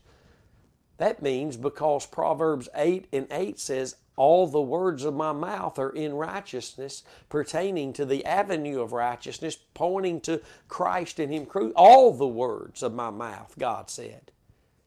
That 0.98 1.22
means 1.22 1.58
because 1.58 2.06
Proverbs 2.06 2.70
8 2.74 3.10
and 3.12 3.28
8 3.30 3.60
says, 3.60 3.98
all 4.16 4.48
the 4.48 4.62
words 4.62 5.04
of 5.04 5.14
my 5.14 5.34
mouth 5.34 5.78
are 5.78 5.92
in 5.92 6.14
righteousness, 6.14 7.04
pertaining 7.28 7.92
to 7.94 8.06
the 8.06 8.26
avenue 8.26 8.80
of 8.80 8.94
righteousness, 8.94 9.58
pointing 9.74 10.22
to 10.22 10.42
Christ 10.70 11.20
and 11.20 11.34
Him. 11.34 11.48
All 11.76 12.14
the 12.14 12.28
words 12.28 12.82
of 12.82 12.94
my 12.94 13.10
mouth, 13.10 13.56
God 13.60 13.90
said. 13.90 14.32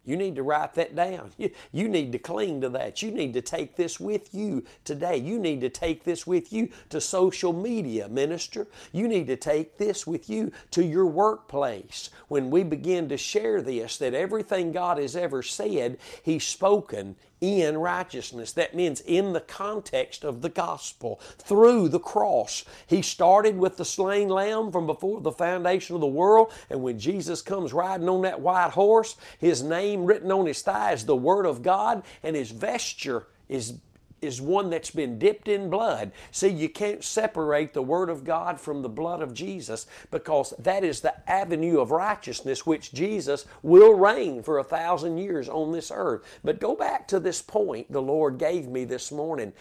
You 0.04 0.16
need 0.16 0.36
to 0.36 0.42
write 0.42 0.74
that 0.74 0.94
down. 0.94 1.30
You, 1.38 1.50
you 1.72 1.88
need 1.88 2.12
to 2.12 2.18
cling 2.18 2.60
to 2.60 2.68
that. 2.70 3.02
You 3.02 3.10
need 3.10 3.32
to 3.34 3.40
take 3.40 3.74
this 3.74 3.98
with 3.98 4.32
you 4.34 4.64
today. 4.84 5.16
You 5.16 5.38
need 5.38 5.60
to 5.62 5.70
take 5.70 6.04
this 6.04 6.26
with 6.26 6.52
you 6.52 6.68
to 6.90 7.00
social 7.00 7.52
media, 7.52 8.08
minister. 8.08 8.68
You 8.92 9.08
need 9.08 9.26
to 9.28 9.36
take 9.36 9.78
this 9.78 10.06
with 10.06 10.30
you 10.30 10.52
to 10.72 10.84
your 10.84 11.06
workplace. 11.06 12.10
When 12.28 12.50
we 12.50 12.62
begin 12.62 13.08
to 13.08 13.16
share 13.16 13.60
this, 13.60 13.96
that 13.96 14.14
everything 14.14 14.72
God 14.72 14.98
has 14.98 15.16
ever 15.16 15.42
said, 15.42 15.98
He's 16.22 16.44
spoken 16.44 17.16
in 17.42 17.76
righteousness. 17.76 18.52
That 18.52 18.74
means 18.74 19.00
in 19.00 19.32
the 19.32 19.40
context 19.40 20.22
of 20.22 20.42
the 20.42 20.48
gospel, 20.48 21.20
through 21.38 21.88
the 21.88 21.98
cross. 21.98 22.64
He 22.86 23.02
started 23.02 23.58
with 23.58 23.76
the 23.76 23.84
slain 23.84 24.28
lamb 24.28 24.70
from 24.70 24.86
before 24.86 25.20
the 25.20 25.32
foundation 25.32 25.96
of 25.96 26.00
the 26.00 26.06
world, 26.06 26.52
and 26.70 26.82
when 26.82 27.00
Jesus 27.00 27.42
comes 27.42 27.72
riding 27.72 28.08
on 28.08 28.22
that 28.22 28.40
white 28.40 28.70
horse, 28.70 29.16
his 29.38 29.60
name 29.60 30.04
written 30.04 30.30
on 30.30 30.46
his 30.46 30.62
thigh 30.62 30.92
is 30.92 31.04
the 31.04 31.16
Word 31.16 31.44
of 31.44 31.62
God, 31.62 32.04
and 32.22 32.36
his 32.36 32.52
vesture 32.52 33.26
is 33.48 33.74
is 34.22 34.40
one 34.40 34.70
that's 34.70 34.90
been 34.90 35.18
dipped 35.18 35.48
in 35.48 35.68
blood. 35.68 36.12
See, 36.30 36.48
you 36.48 36.68
can't 36.68 37.04
separate 37.04 37.74
the 37.74 37.82
Word 37.82 38.08
of 38.08 38.24
God 38.24 38.60
from 38.60 38.82
the 38.82 38.88
blood 38.88 39.20
of 39.20 39.34
Jesus 39.34 39.86
because 40.10 40.54
that 40.58 40.84
is 40.84 41.00
the 41.00 41.28
avenue 41.30 41.80
of 41.80 41.90
righteousness 41.90 42.64
which 42.64 42.92
Jesus 42.92 43.44
will 43.62 43.94
reign 43.94 44.42
for 44.42 44.58
a 44.58 44.64
thousand 44.64 45.18
years 45.18 45.48
on 45.48 45.72
this 45.72 45.92
earth. 45.94 46.22
But 46.44 46.60
go 46.60 46.74
back 46.74 47.08
to 47.08 47.20
this 47.20 47.42
point 47.42 47.90
the 47.90 48.02
Lord 48.02 48.38
gave 48.38 48.68
me 48.68 48.84
this 48.84 49.10
morning. 49.12 49.52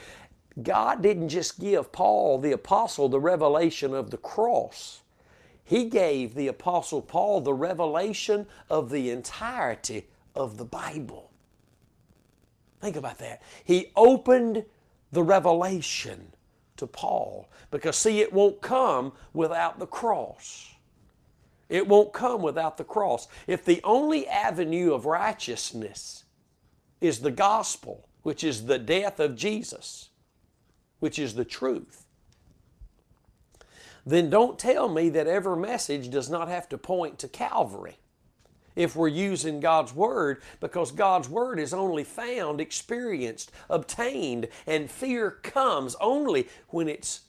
God 0.62 1.02
didn't 1.02 1.30
just 1.30 1.60
give 1.60 1.92
Paul, 1.92 2.38
the 2.38 2.52
apostle, 2.52 3.10
the 3.10 3.20
revelation 3.20 3.94
of 3.94 4.12
the 4.12 4.18
cross. 4.18 5.02
He 5.64 5.86
gave 5.86 6.36
the 6.36 6.50
apostle 6.50 7.02
Paul 7.02 7.42
the 7.42 7.54
revelation 7.54 8.48
of 8.70 8.90
the 8.90 9.10
entirety 9.10 10.08
of 10.36 10.58
the 10.58 10.66
Bible. 10.66 11.31
Think 12.82 12.96
about 12.96 13.20
that. 13.20 13.42
He 13.64 13.92
opened 13.96 14.66
the 15.12 15.24
revelation 15.24 16.34
to 16.78 16.88
Paul 16.88 17.48
because, 17.70 17.96
see, 17.96 18.22
it 18.22 18.34
won't 18.34 18.62
come 18.62 19.14
without 19.34 19.78
the 19.78 19.86
cross. 19.86 20.74
It 21.70 21.88
won't 21.88 22.12
come 22.12 22.42
without 22.42 22.78
the 22.78 22.84
cross. 22.84 23.28
If 23.48 23.64
the 23.64 23.80
only 23.84 24.28
avenue 24.28 24.94
of 24.94 25.06
righteousness 25.06 26.26
is 27.00 27.20
the 27.20 27.32
gospel, 27.32 28.08
which 28.24 28.44
is 28.44 28.66
the 28.66 28.80
death 28.80 29.20
of 29.20 29.36
Jesus, 29.36 30.10
which 31.00 31.20
is 31.20 31.36
the 31.36 31.46
truth, 31.46 32.06
then 34.06 34.30
don't 34.30 34.58
tell 34.58 34.90
me 34.90 35.10
that 35.10 35.28
every 35.28 35.56
message 35.56 36.10
does 36.10 36.30
not 36.30 36.48
have 36.48 36.68
to 36.70 36.78
point 36.78 37.20
to 37.20 37.28
Calvary 37.28 38.01
if 38.82 38.96
we're 38.96 39.08
using 39.08 39.60
God's 39.60 39.94
Word 39.94 40.42
because 40.60 40.92
God's 40.92 41.30
Word 41.30 41.60
is 41.60 41.74
only 41.74 42.04
found, 42.04 42.60
experienced, 42.60 43.52
obtained, 43.70 44.48
and 44.68 44.90
fear 44.90 45.32
comes 45.32 45.96
only 46.02 46.48
when 46.70 46.88
it's 46.88 47.22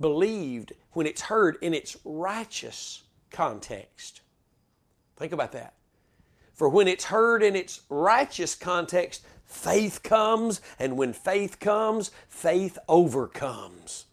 believed, 0.00 0.72
when 0.92 1.06
it's 1.06 1.22
heard 1.22 1.56
in 1.62 1.74
its 1.74 1.96
righteous 2.04 3.02
context. 3.30 4.20
Think 5.16 5.32
about 5.32 5.52
that. 5.52 5.74
For 6.52 6.68
when 6.68 6.88
it's 6.88 7.04
heard 7.04 7.42
in 7.42 7.54
its 7.54 7.82
righteous 7.88 8.54
context, 8.54 9.24
faith 9.44 10.02
comes, 10.02 10.60
and 10.78 10.96
when 10.96 11.12
faith 11.12 11.60
comes, 11.60 12.10
faith 12.28 12.78
overcomes. 12.88 14.06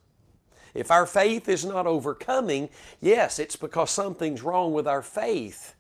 If 0.74 0.92
our 0.92 1.06
faith 1.06 1.48
is 1.48 1.64
not 1.64 1.86
overcoming, 1.88 2.70
yes, 3.00 3.40
it's 3.40 3.56
because 3.56 3.92
something's 3.92 4.42
wrong 4.42 4.74
with 4.74 4.88
our 4.88 5.02
faith. 5.02 5.76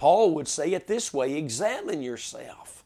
Paul 0.00 0.32
would 0.36 0.48
say 0.48 0.72
it 0.72 0.86
this 0.86 1.12
way 1.12 1.34
examine 1.34 2.00
yourself. 2.00 2.84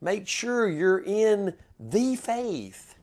Make 0.00 0.26
sure 0.26 0.68
you're 0.68 0.98
in 0.98 1.54
the 1.78 2.16
faith. 2.16 2.96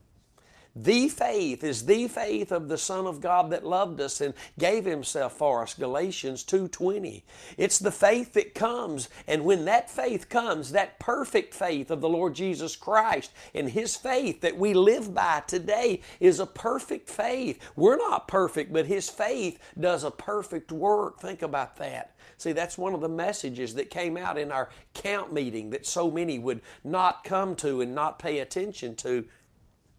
The 0.76 1.08
faith 1.08 1.64
is 1.64 1.86
the 1.86 2.10
faith 2.10 2.52
of 2.52 2.68
the 2.68 2.78
Son 2.78 3.08
of 3.08 3.22
God 3.22 3.52
that 3.52 3.66
loved 3.66 4.02
us 4.02 4.20
and 4.20 4.34
gave 4.60 4.84
Himself 4.84 5.38
for 5.38 5.64
us. 5.64 5.74
Galatians 5.74 6.44
2.20. 6.44 7.24
It's 7.58 7.80
the 7.80 7.90
faith 7.90 8.34
that 8.34 8.54
comes, 8.54 9.08
and 9.26 9.46
when 9.46 9.64
that 9.64 9.90
faith 9.90 10.28
comes, 10.28 10.74
that 10.74 11.00
perfect 11.00 11.54
faith 11.54 11.92
of 11.92 12.02
the 12.02 12.10
Lord 12.10 12.36
Jesus 12.36 12.76
Christ 12.76 13.32
and 13.54 13.70
His 13.70 13.96
faith 13.96 14.42
that 14.42 14.58
we 14.58 14.74
live 14.74 15.14
by 15.14 15.42
today 15.48 16.02
is 16.20 16.42
a 16.42 16.46
perfect 16.46 17.10
faith. 17.10 17.62
We're 17.78 17.96
not 17.96 18.28
perfect, 18.28 18.74
but 18.74 18.88
His 18.88 19.10
faith 19.10 19.58
does 19.80 20.04
a 20.04 20.12
perfect 20.12 20.74
work. 20.74 21.22
Think 21.22 21.44
about 21.44 21.78
that. 21.78 22.15
See, 22.38 22.52
that's 22.52 22.78
one 22.78 22.94
of 22.94 23.02
the 23.02 23.10
messages 23.10 23.76
that 23.76 23.90
came 23.90 24.18
out 24.18 24.38
in 24.38 24.52
our 24.52 24.70
camp 24.94 25.32
meeting 25.32 25.70
that 25.70 25.86
so 25.86 26.12
many 26.12 26.38
would 26.38 26.62
not 26.84 27.24
come 27.24 27.56
to 27.58 27.82
and 27.82 27.96
not 27.96 28.20
pay 28.20 28.40
attention 28.40 28.96
to. 28.98 29.26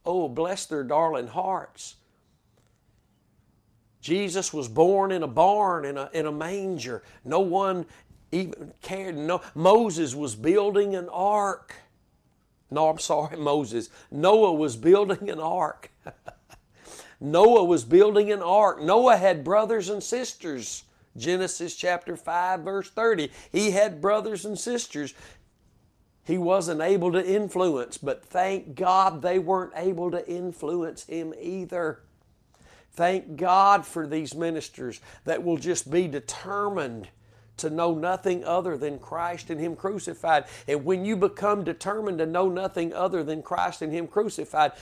Oh, 0.04 0.28
bless 0.28 0.66
their 0.66 0.84
darling 0.84 1.28
hearts. 1.28 1.96
Jesus 4.00 4.52
was 4.52 4.68
born 4.68 5.10
in 5.10 5.24
a 5.24 5.28
barn, 5.28 5.84
in 5.84 5.98
a, 5.98 6.08
in 6.12 6.26
a 6.26 6.32
manger. 6.32 7.02
No 7.24 7.40
one 7.40 7.86
even 8.30 8.72
cared. 8.82 9.16
No, 9.16 9.40
Moses 9.54 10.14
was 10.14 10.36
building 10.36 10.94
an 10.94 11.08
ark. 11.08 11.74
No, 12.70 12.88
I'm 12.88 12.98
sorry, 12.98 13.36
Moses. 13.36 13.90
Noah 14.10 14.52
was 14.52 14.76
building 14.76 15.30
an 15.30 15.40
ark. 15.40 15.90
Noah 17.20 17.64
was 17.64 17.84
building 17.84 18.30
an 18.30 18.42
ark. 18.42 18.82
Noah 18.82 19.16
had 19.16 19.42
brothers 19.42 19.88
and 19.88 20.02
sisters. 20.02 20.84
Genesis 21.16 21.74
chapter 21.74 22.16
5, 22.16 22.60
verse 22.60 22.90
30. 22.90 23.30
He 23.50 23.70
had 23.72 24.00
brothers 24.00 24.44
and 24.44 24.58
sisters 24.58 25.14
he 26.26 26.38
wasn't 26.38 26.80
able 26.80 27.12
to 27.12 27.24
influence, 27.24 27.98
but 27.98 28.24
thank 28.24 28.74
God 28.74 29.22
they 29.22 29.38
weren't 29.38 29.72
able 29.76 30.10
to 30.10 30.28
influence 30.28 31.04
him 31.04 31.32
either. 31.40 32.00
Thank 32.94 33.36
God 33.36 33.86
for 33.86 34.08
these 34.08 34.34
ministers 34.34 35.00
that 35.24 35.44
will 35.44 35.56
just 35.56 35.88
be 35.88 36.08
determined 36.08 37.08
to 37.58 37.70
know 37.70 37.94
nothing 37.94 38.44
other 38.44 38.76
than 38.76 38.98
Christ 38.98 39.50
and 39.50 39.60
Him 39.60 39.76
crucified. 39.76 40.44
And 40.66 40.84
when 40.84 41.04
you 41.04 41.16
become 41.16 41.62
determined 41.64 42.18
to 42.18 42.26
know 42.26 42.48
nothing 42.48 42.92
other 42.92 43.22
than 43.22 43.42
Christ 43.42 43.82
and 43.82 43.92
Him 43.92 44.06
crucified, 44.06 44.72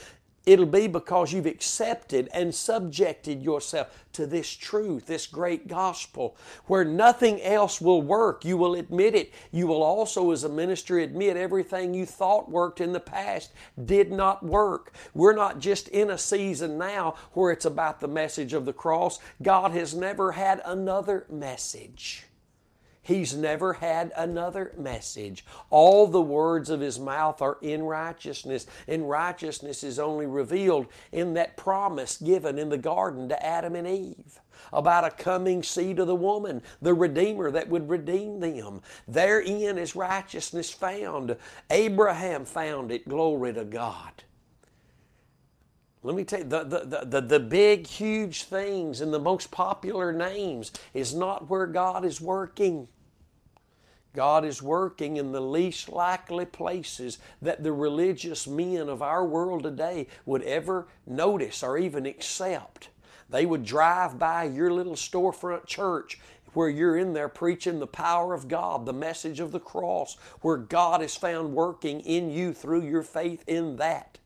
It'll 0.45 0.65
be 0.67 0.87
because 0.87 1.33
you've 1.33 1.47
accepted 1.47 2.29
and 2.31 2.53
subjected 2.53 3.41
yourself 3.41 4.05
to 4.13 4.27
this 4.27 4.49
truth, 4.49 5.07
this 5.07 5.25
great 5.25 5.67
gospel, 5.67 6.37
where 6.67 6.85
nothing 6.85 7.41
else 7.41 7.81
will 7.81 8.01
work. 8.01 8.45
You 8.45 8.55
will 8.55 8.75
admit 8.75 9.15
it. 9.15 9.33
You 9.51 9.65
will 9.65 9.81
also, 9.81 10.31
as 10.31 10.43
a 10.43 10.49
minister, 10.49 10.99
admit 10.99 11.35
everything 11.35 11.93
you 11.93 12.05
thought 12.05 12.51
worked 12.51 12.79
in 12.79 12.93
the 12.93 12.99
past 12.99 13.53
did 13.85 14.11
not 14.11 14.45
work. 14.45 14.93
We're 15.13 15.35
not 15.35 15.59
just 15.59 15.87
in 15.87 16.11
a 16.11 16.17
season 16.17 16.77
now 16.77 17.15
where 17.33 17.51
it's 17.51 17.65
about 17.65 17.99
the 17.99 18.07
message 18.07 18.53
of 18.53 18.65
the 18.65 18.73
cross. 18.73 19.19
God 19.41 19.71
has 19.71 19.95
never 19.95 20.33
had 20.33 20.61
another 20.63 21.25
message. 21.29 22.25
He's 23.05 23.35
never 23.35 23.73
had 23.73 24.11
another 24.17 24.73
message. 24.79 25.45
All 25.69 26.07
the 26.07 26.19
words 26.19 26.71
of 26.71 26.79
his 26.79 26.97
mouth 26.97 27.39
are 27.39 27.59
in 27.61 27.83
righteousness, 27.83 28.65
and 28.87 29.07
righteousness 29.07 29.83
is 29.83 29.99
only 29.99 30.25
revealed 30.25 30.87
in 31.11 31.35
that 31.35 31.55
promise 31.55 32.17
given 32.17 32.57
in 32.57 32.69
the 32.69 32.79
garden 32.79 33.29
to 33.29 33.45
Adam 33.45 33.75
and 33.75 33.87
Eve 33.87 34.39
about 34.73 35.05
a 35.05 35.11
coming 35.11 35.61
seed 35.61 35.99
of 35.99 36.07
the 36.07 36.15
woman, 36.15 36.63
the 36.81 36.95
Redeemer 36.95 37.51
that 37.51 37.69
would 37.69 37.87
redeem 37.87 38.39
them. 38.39 38.81
Therein 39.07 39.77
is 39.77 39.95
righteousness 39.95 40.71
found. 40.71 41.37
Abraham 41.69 42.43
found 42.43 42.91
it. 42.91 43.07
Glory 43.07 43.53
to 43.53 43.65
God. 43.65 44.23
Let 46.01 46.15
me 46.15 46.23
tell 46.23 46.39
you, 46.39 46.45
the, 46.45 46.63
the, 46.63 47.05
the, 47.05 47.21
the, 47.21 47.39
big, 47.39 47.85
huge 47.85 48.43
things 48.43 49.01
and 49.01 49.13
the 49.13 49.19
most 49.19 49.51
popular 49.51 50.11
names 50.11 50.71
is 50.95 51.13
not 51.13 51.51
where 51.51 51.67
God 51.67 52.03
is 52.03 52.19
working. 52.19 52.87
God 54.15 54.45
is 54.45 54.61
working 54.61 55.17
in 55.17 55.31
the 55.31 55.41
least 55.41 55.89
likely 55.89 56.45
places 56.45 57.19
that 57.41 57.63
the 57.63 57.73
religious 57.73 58.47
men 58.47 58.89
of 58.89 59.01
our 59.01 59.25
world 59.25 59.63
today 59.63 60.07
would 60.25 60.41
ever 60.43 60.87
notice 61.05 61.61
or 61.61 61.77
even 61.77 62.05
accept. 62.05 62.89
They 63.29 63.45
would 63.45 63.65
drive 63.65 64.17
by 64.17 64.45
your 64.45 64.71
little 64.71 64.95
storefront 64.95 65.65
church 65.65 66.19
where 66.53 66.69
you're 66.69 66.97
in 66.97 67.13
there 67.13 67.27
preaching 67.27 67.79
the 67.79 67.87
power 67.87 68.33
of 68.33 68.47
God, 68.47 68.85
the 68.85 68.93
message 68.93 69.39
of 69.39 69.51
the 69.51 69.59
cross, 69.59 70.15
where 70.41 70.57
God 70.57 71.01
is 71.01 71.15
found 71.15 71.53
working 71.53 71.99
in 71.99 72.29
you 72.29 72.53
through 72.53 72.83
your 72.87 73.03
faith 73.03 73.43
in 73.45 73.75
that. 73.75 74.17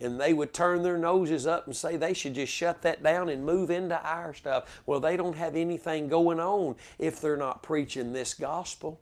And 0.00 0.20
they 0.20 0.32
would 0.32 0.54
turn 0.54 0.82
their 0.82 0.98
noses 0.98 1.46
up 1.46 1.66
and 1.66 1.76
say 1.76 1.96
they 1.96 2.14
should 2.14 2.34
just 2.34 2.52
shut 2.52 2.82
that 2.82 3.02
down 3.02 3.28
and 3.28 3.44
move 3.44 3.70
into 3.70 4.00
our 4.02 4.32
stuff. 4.32 4.82
Well, 4.86 5.00
they 5.00 5.16
don't 5.16 5.36
have 5.36 5.56
anything 5.56 6.08
going 6.08 6.40
on 6.40 6.76
if 6.98 7.20
they're 7.20 7.36
not 7.36 7.62
preaching 7.62 8.12
this 8.12 8.32
gospel. 8.34 9.00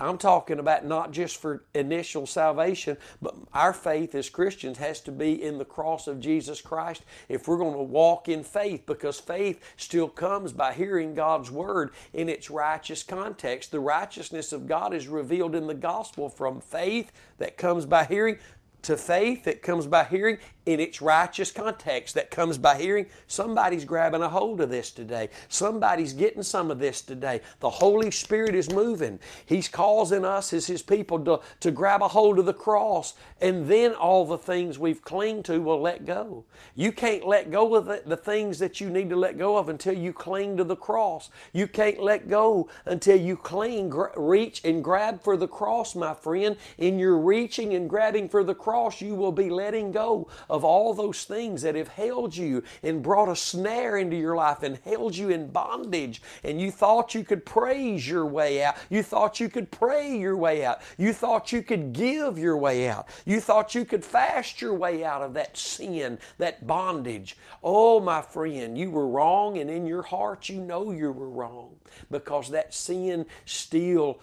I'm 0.00 0.16
talking 0.16 0.58
about 0.58 0.86
not 0.86 1.12
just 1.12 1.36
for 1.36 1.64
initial 1.74 2.26
salvation, 2.26 2.96
but 3.20 3.34
our 3.52 3.74
faith 3.74 4.14
as 4.14 4.30
Christians 4.30 4.78
has 4.78 5.00
to 5.02 5.12
be 5.12 5.42
in 5.42 5.58
the 5.58 5.64
cross 5.64 6.06
of 6.06 6.20
Jesus 6.20 6.62
Christ 6.62 7.02
if 7.28 7.46
we're 7.46 7.58
going 7.58 7.76
to 7.76 7.82
walk 7.82 8.26
in 8.26 8.42
faith, 8.42 8.86
because 8.86 9.20
faith 9.20 9.62
still 9.76 10.08
comes 10.08 10.52
by 10.52 10.72
hearing 10.72 11.14
God's 11.14 11.50
Word 11.50 11.90
in 12.14 12.30
its 12.30 12.50
righteous 12.50 13.02
context. 13.02 13.72
The 13.72 13.80
righteousness 13.80 14.52
of 14.52 14.66
God 14.66 14.94
is 14.94 15.06
revealed 15.06 15.54
in 15.54 15.66
the 15.66 15.74
gospel 15.74 16.30
from 16.30 16.62
faith 16.62 17.12
that 17.36 17.58
comes 17.58 17.84
by 17.84 18.04
hearing 18.04 18.38
to 18.82 18.96
faith 18.96 19.44
that 19.44 19.62
comes 19.62 19.86
by 19.86 20.04
hearing 20.04 20.38
in 20.66 20.80
its 20.80 21.00
righteous 21.02 21.50
context 21.50 22.14
that 22.14 22.30
comes 22.30 22.58
by 22.58 22.76
hearing. 22.76 23.06
Somebody's 23.26 23.84
grabbing 23.84 24.22
a 24.22 24.28
hold 24.28 24.60
of 24.60 24.70
this 24.70 24.90
today. 24.90 25.30
Somebody's 25.48 26.12
getting 26.12 26.42
some 26.42 26.70
of 26.70 26.78
this 26.78 27.00
today. 27.02 27.40
The 27.60 27.70
Holy 27.70 28.10
Spirit 28.10 28.54
is 28.54 28.70
moving. 28.70 29.18
He's 29.46 29.68
causing 29.68 30.24
us 30.24 30.52
as 30.52 30.66
His 30.66 30.82
people 30.82 31.18
to, 31.24 31.40
to 31.60 31.70
grab 31.70 32.02
a 32.02 32.08
hold 32.08 32.38
of 32.38 32.46
the 32.46 32.54
cross, 32.54 33.14
and 33.40 33.66
then 33.66 33.94
all 33.94 34.24
the 34.26 34.38
things 34.38 34.78
we've 34.78 35.02
clinged 35.02 35.44
to 35.46 35.60
will 35.60 35.80
let 35.80 36.04
go. 36.04 36.44
You 36.74 36.92
can't 36.92 37.26
let 37.26 37.50
go 37.50 37.74
of 37.74 37.86
the, 37.86 38.02
the 38.04 38.16
things 38.16 38.58
that 38.58 38.80
you 38.80 38.90
need 38.90 39.10
to 39.10 39.16
let 39.16 39.38
go 39.38 39.56
of 39.56 39.68
until 39.68 39.94
you 39.94 40.12
cling 40.12 40.56
to 40.58 40.64
the 40.64 40.76
cross. 40.76 41.30
You 41.52 41.66
can't 41.66 42.00
let 42.00 42.28
go 42.28 42.68
until 42.84 43.16
you 43.16 43.36
cling, 43.36 43.88
gr- 43.88 44.08
reach, 44.16 44.62
and 44.64 44.84
grab 44.84 45.22
for 45.22 45.36
the 45.36 45.48
cross, 45.48 45.94
my 45.94 46.14
friend. 46.14 46.56
In 46.78 46.98
your 46.98 47.18
reaching 47.18 47.74
and 47.74 47.88
grabbing 47.88 48.28
for 48.28 48.44
the 48.44 48.54
cross, 48.54 48.69
you 49.00 49.14
will 49.14 49.32
be 49.32 49.50
letting 49.50 49.92
go 49.92 50.28
of 50.48 50.64
all 50.64 50.94
those 50.94 51.24
things 51.24 51.62
that 51.62 51.74
have 51.74 51.88
held 51.88 52.36
you 52.36 52.62
and 52.82 53.02
brought 53.02 53.28
a 53.28 53.36
snare 53.36 53.96
into 53.98 54.16
your 54.16 54.36
life 54.36 54.62
and 54.62 54.78
held 54.84 55.16
you 55.16 55.30
in 55.30 55.48
bondage. 55.48 56.22
And 56.44 56.60
you 56.60 56.70
thought 56.70 57.14
you 57.14 57.24
could 57.24 57.44
praise 57.44 58.08
your 58.08 58.26
way 58.26 58.62
out. 58.62 58.76
You 58.88 59.02
thought 59.02 59.40
you 59.40 59.48
could 59.48 59.70
pray 59.70 60.16
your 60.16 60.36
way 60.36 60.64
out. 60.64 60.82
You 60.98 61.12
thought 61.12 61.52
you 61.52 61.62
could 61.62 61.92
give 61.92 62.38
your 62.38 62.56
way 62.56 62.88
out. 62.88 63.08
You 63.24 63.40
thought 63.40 63.74
you 63.74 63.84
could 63.84 64.04
fast 64.04 64.60
your 64.60 64.74
way 64.74 65.04
out 65.04 65.22
of 65.22 65.34
that 65.34 65.56
sin, 65.56 66.18
that 66.38 66.66
bondage. 66.66 67.36
Oh, 67.62 68.00
my 68.00 68.22
friend, 68.22 68.76
you 68.76 68.90
were 68.90 69.08
wrong, 69.08 69.58
and 69.58 69.70
in 69.70 69.86
your 69.86 70.02
heart 70.02 70.48
you 70.48 70.60
know 70.60 70.92
you 70.92 71.12
were 71.12 71.28
wrong 71.28 71.76
because 72.10 72.50
that 72.50 72.74
sin 72.74 73.26
still 73.44 74.20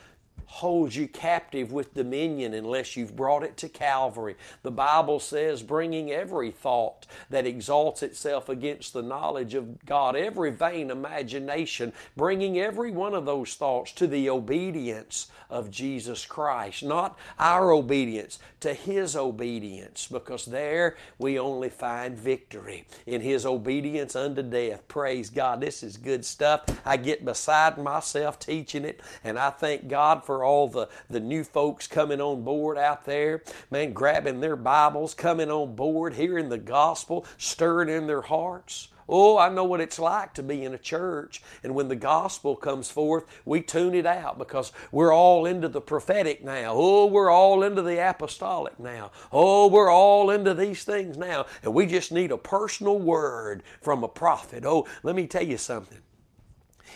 holds 0.48 0.96
you 0.96 1.08
captive 1.08 1.72
with 1.72 1.94
dominion 1.94 2.54
unless 2.54 2.96
you've 2.96 3.16
brought 3.16 3.44
it 3.44 3.58
to 3.58 3.70
Calvary. 3.70 4.36
The 4.64 4.72
Bible 4.72 5.20
says, 5.20 5.62
bringing 5.62 6.12
every 6.12 6.52
thought 6.52 7.06
that 7.30 7.46
exalts 7.46 8.02
itself 8.02 8.50
against 8.50 8.94
the 8.94 9.02
knowledge 9.02 9.54
of 9.54 9.86
God, 9.86 10.16
every 10.16 10.52
vain 10.52 10.90
imagination, 10.90 11.94
bringing 12.16 12.58
every 12.60 12.92
one 12.92 13.14
of 13.14 13.26
those 13.26 13.56
thoughts 13.56 13.92
to 13.94 14.08
the 14.08 14.30
obedience 14.30 15.28
of 15.50 15.70
Jesus 15.70 16.26
Christ. 16.26 16.84
Not 16.84 17.18
our 17.40 17.72
obedience, 17.72 18.40
to 18.62 18.74
His 18.74 19.16
obedience, 19.16 20.08
because 20.08 20.46
there 20.46 20.98
we 21.20 21.40
only 21.40 21.70
find 21.70 22.18
victory 22.18 22.86
in 23.06 23.22
His 23.22 23.46
obedience 23.46 24.16
unto 24.16 24.42
death. 24.42 24.88
Praise 24.88 25.30
God. 25.30 25.62
This 25.62 25.84
is 25.84 25.98
good 25.98 26.26
stuff. 26.26 26.64
I 26.86 26.98
get 26.98 27.26
beside 27.26 27.78
myself 27.78 28.40
teaching 28.40 28.86
it, 28.86 29.02
and 29.24 29.38
I 29.38 29.52
thank 29.52 29.88
God 29.88 30.24
for 30.26 30.37
all 30.44 30.68
the, 30.68 30.90
the 31.10 31.20
new 31.20 31.44
folks 31.44 31.88
coming 31.88 32.22
on 32.22 32.44
board 32.44 32.78
out 32.78 33.06
there, 33.06 33.44
man, 33.72 33.94
grabbing 33.94 34.40
their 34.40 34.56
Bibles, 34.56 35.14
coming 35.14 35.52
on 35.52 35.76
board, 35.76 36.14
hearing 36.14 36.50
the 36.50 36.58
gospel, 36.58 37.26
stirring 37.38 37.90
in 37.90 38.08
their 38.08 38.22
hearts. 38.22 38.90
Oh, 39.10 39.38
I 39.38 39.50
know 39.50 39.64
what 39.64 39.80
it's 39.80 40.00
like 40.00 40.34
to 40.34 40.44
be 40.44 40.66
in 40.66 40.74
a 40.74 40.78
church, 40.78 41.42
and 41.64 41.74
when 41.74 41.88
the 41.88 41.96
gospel 41.96 42.56
comes 42.58 42.92
forth, 42.92 43.26
we 43.46 43.62
tune 43.62 43.96
it 43.96 44.06
out 44.06 44.38
because 44.38 44.74
we're 44.92 45.14
all 45.14 45.46
into 45.46 45.70
the 45.70 45.80
prophetic 45.80 46.44
now. 46.44 46.74
Oh, 46.76 47.06
we're 47.06 47.32
all 47.32 47.64
into 47.64 47.82
the 47.82 48.06
apostolic 48.10 48.78
now. 48.80 49.12
Oh, 49.32 49.68
we're 49.68 49.92
all 49.92 50.30
into 50.30 50.54
these 50.54 50.84
things 50.84 51.18
now, 51.18 51.46
and 51.64 51.74
we 51.74 51.86
just 51.86 52.12
need 52.12 52.32
a 52.32 52.38
personal 52.38 53.00
word 53.00 53.64
from 53.82 54.04
a 54.04 54.10
prophet. 54.10 54.66
Oh, 54.66 54.86
let 55.04 55.16
me 55.16 55.26
tell 55.26 55.46
you 55.46 55.58
something. 55.58 56.00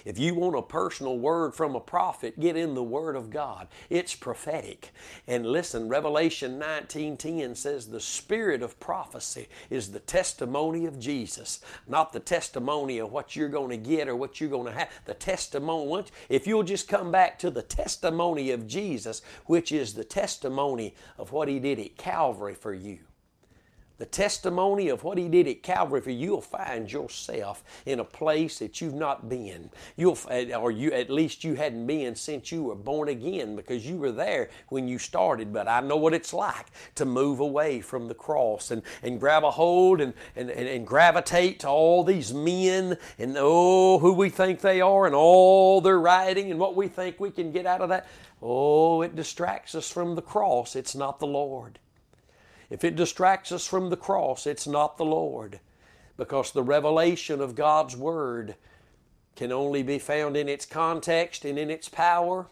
If 0.06 0.18
you 0.18 0.36
want 0.36 0.56
a 0.56 0.62
personal 0.62 1.18
word 1.18 1.54
from 1.54 1.76
a 1.76 1.80
prophet, 1.80 2.40
get 2.40 2.56
in 2.56 2.74
the 2.74 2.84
Word 2.84 3.16
of 3.16 3.30
God. 3.30 3.68
It's 3.90 4.16
prophetic. 4.16 4.92
And 5.28 5.46
listen, 5.46 5.90
Revelation 5.90 6.60
19:10 6.60 7.56
says 7.56 7.88
the 7.88 8.00
spirit 8.00 8.62
of 8.62 8.80
prophecy 8.80 9.48
is 9.70 9.92
the 9.92 10.00
testimony 10.00 10.86
of 10.86 11.00
Jesus, 11.00 11.60
not 11.88 12.14
the 12.14 12.20
testimony 12.20 12.98
of 13.00 13.12
what 13.12 13.36
you're 13.36 13.50
going 13.50 13.70
to 13.70 13.78
get 13.78 14.08
or 14.08 14.16
what 14.16 14.40
you're 14.40 14.50
going 14.50 14.72
to 14.72 14.80
have. 14.80 14.90
The 15.06 15.14
testimony, 15.14 16.06
if 16.30 16.48
you'll 16.48 16.64
just 16.64 16.88
come 16.88 17.12
back 17.12 17.38
to 17.40 17.50
the 17.50 17.62
testimony 17.62 18.52
of 18.52 18.68
Jesus, 18.68 19.22
which 19.46 19.72
is 19.72 19.94
the 19.94 20.04
testimony 20.04 20.96
of 21.18 21.32
what 21.32 21.48
He 21.48 21.60
did 21.60 21.80
at 21.80 21.98
Calvary 21.98 22.56
for 22.56 22.74
you 22.74 23.00
the 24.02 24.08
testimony 24.08 24.90
of 24.90 25.04
what 25.04 25.20
he 25.20 25.28
did 25.28 25.48
at 25.48 25.62
Calvary 25.62 26.02
for 26.02 26.10
you, 26.10 26.32
you'll 26.32 26.42
find 26.42 26.92
yourself 26.92 27.64
in 27.86 28.00
a 28.00 28.04
place 28.04 28.58
that 28.58 28.82
you've 28.82 28.96
not 28.96 29.30
been. 29.30 29.70
You'll, 29.96 30.18
eh, 30.28 30.56
or 30.56 30.72
you 30.72 30.92
at 30.92 31.12
least 31.12 31.44
you 31.44 31.54
hadn't 31.54 31.86
been 31.86 32.16
since 32.16 32.52
you 32.52 32.64
were 32.64 32.74
born 32.74 33.10
again 33.10 33.56
because 33.56 33.86
you 33.86 33.98
were 33.98 34.12
there 34.12 34.50
when 34.70 34.88
you 34.88 34.98
started. 34.98 35.54
But 35.54 35.68
I 35.68 35.82
know 35.82 35.98
what 35.98 36.16
it's 36.16 36.34
like 36.34 36.66
to 36.96 37.06
move 37.06 37.42
away 37.42 37.80
from 37.80 38.08
the 38.08 38.16
cross 38.16 38.72
and, 38.72 38.82
and 39.04 39.20
grab 39.20 39.44
a 39.44 39.52
hold 39.52 40.02
and, 40.02 40.16
and, 40.36 40.50
and, 40.50 40.68
and 40.68 40.88
gravitate 40.88 41.60
to 41.60 41.68
all 41.68 42.04
these 42.04 42.34
men 42.34 42.98
and 43.20 43.36
oh 43.38 44.00
who 44.00 44.14
we 44.14 44.30
think 44.30 44.62
they 44.62 44.82
are 44.82 45.06
and 45.06 45.14
all 45.14 45.80
their 45.80 46.00
writing 46.00 46.50
and 46.50 46.60
what 46.60 46.76
we 46.76 46.88
think 46.88 47.20
we 47.20 47.30
can 47.30 47.52
get 47.52 47.68
out 47.68 47.82
of 47.82 47.90
that. 47.90 48.08
Oh, 48.42 49.04
it 49.04 49.16
distracts 49.16 49.76
us 49.76 49.92
from 49.92 50.16
the 50.16 50.24
cross. 50.24 50.76
It's 50.76 50.96
not 50.96 51.20
the 51.20 51.28
Lord. 51.28 51.78
If 52.72 52.86
it 52.86 52.96
distracts 52.96 53.52
us 53.52 53.68
from 53.68 53.90
the 53.90 53.98
cross, 53.98 54.48
it's 54.48 54.66
not 54.66 54.98
the 54.98 55.06
Lord. 55.06 55.60
Because 56.16 56.52
the 56.52 56.64
revelation 56.64 57.42
of 57.42 57.54
God's 57.54 57.98
Word 57.98 58.56
can 59.36 59.52
only 59.52 59.84
be 59.84 60.00
found 60.00 60.38
in 60.38 60.48
its 60.48 60.66
context 60.66 61.44
and 61.44 61.60
in 61.60 61.70
its 61.70 61.90
power, 61.90 62.48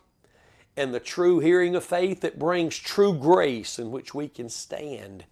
and 0.75 0.93
the 0.93 0.99
true 0.99 1.39
hearing 1.39 1.73
of 1.75 1.83
faith 1.83 2.21
that 2.21 2.37
brings 2.37 2.77
true 2.77 3.13
grace 3.13 3.79
in 3.79 3.91
which 3.91 4.13
we 4.13 4.27
can 4.27 4.49
stand 4.49 5.23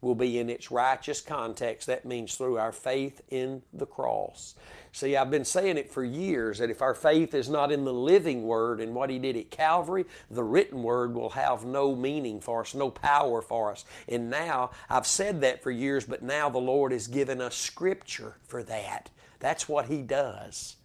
will 0.00 0.14
be 0.14 0.38
in 0.38 0.48
its 0.48 0.70
righteous 0.70 1.20
context. 1.20 1.86
That 1.86 2.06
means 2.06 2.34
through 2.34 2.58
our 2.58 2.72
faith 2.72 3.20
in 3.28 3.62
the 3.72 3.86
cross. 3.86 4.54
See, 4.92 5.16
I've 5.16 5.30
been 5.30 5.44
saying 5.44 5.78
it 5.78 5.90
for 5.90 6.02
years 6.02 6.58
that 6.58 6.70
if 6.70 6.82
our 6.82 6.94
faith 6.94 7.32
is 7.32 7.48
not 7.48 7.70
in 7.70 7.84
the 7.84 7.92
living 7.92 8.42
Word 8.42 8.80
and 8.80 8.94
what 8.94 9.08
He 9.08 9.18
did 9.18 9.36
at 9.36 9.50
Calvary, 9.50 10.04
the 10.30 10.42
written 10.42 10.82
Word 10.82 11.14
will 11.14 11.30
have 11.30 11.64
no 11.64 11.94
meaning 11.94 12.40
for 12.40 12.62
us, 12.62 12.74
no 12.74 12.90
power 12.90 13.40
for 13.40 13.70
us. 13.70 13.84
And 14.08 14.30
now, 14.30 14.70
I've 14.88 15.06
said 15.06 15.42
that 15.42 15.62
for 15.62 15.70
years, 15.70 16.04
but 16.06 16.22
now 16.22 16.48
the 16.48 16.58
Lord 16.58 16.90
has 16.90 17.06
given 17.06 17.40
us 17.40 17.54
Scripture 17.54 18.36
for 18.42 18.64
that. 18.64 19.10
That's 19.38 19.68
what 19.68 19.86
He 19.86 20.02
does. 20.02 20.76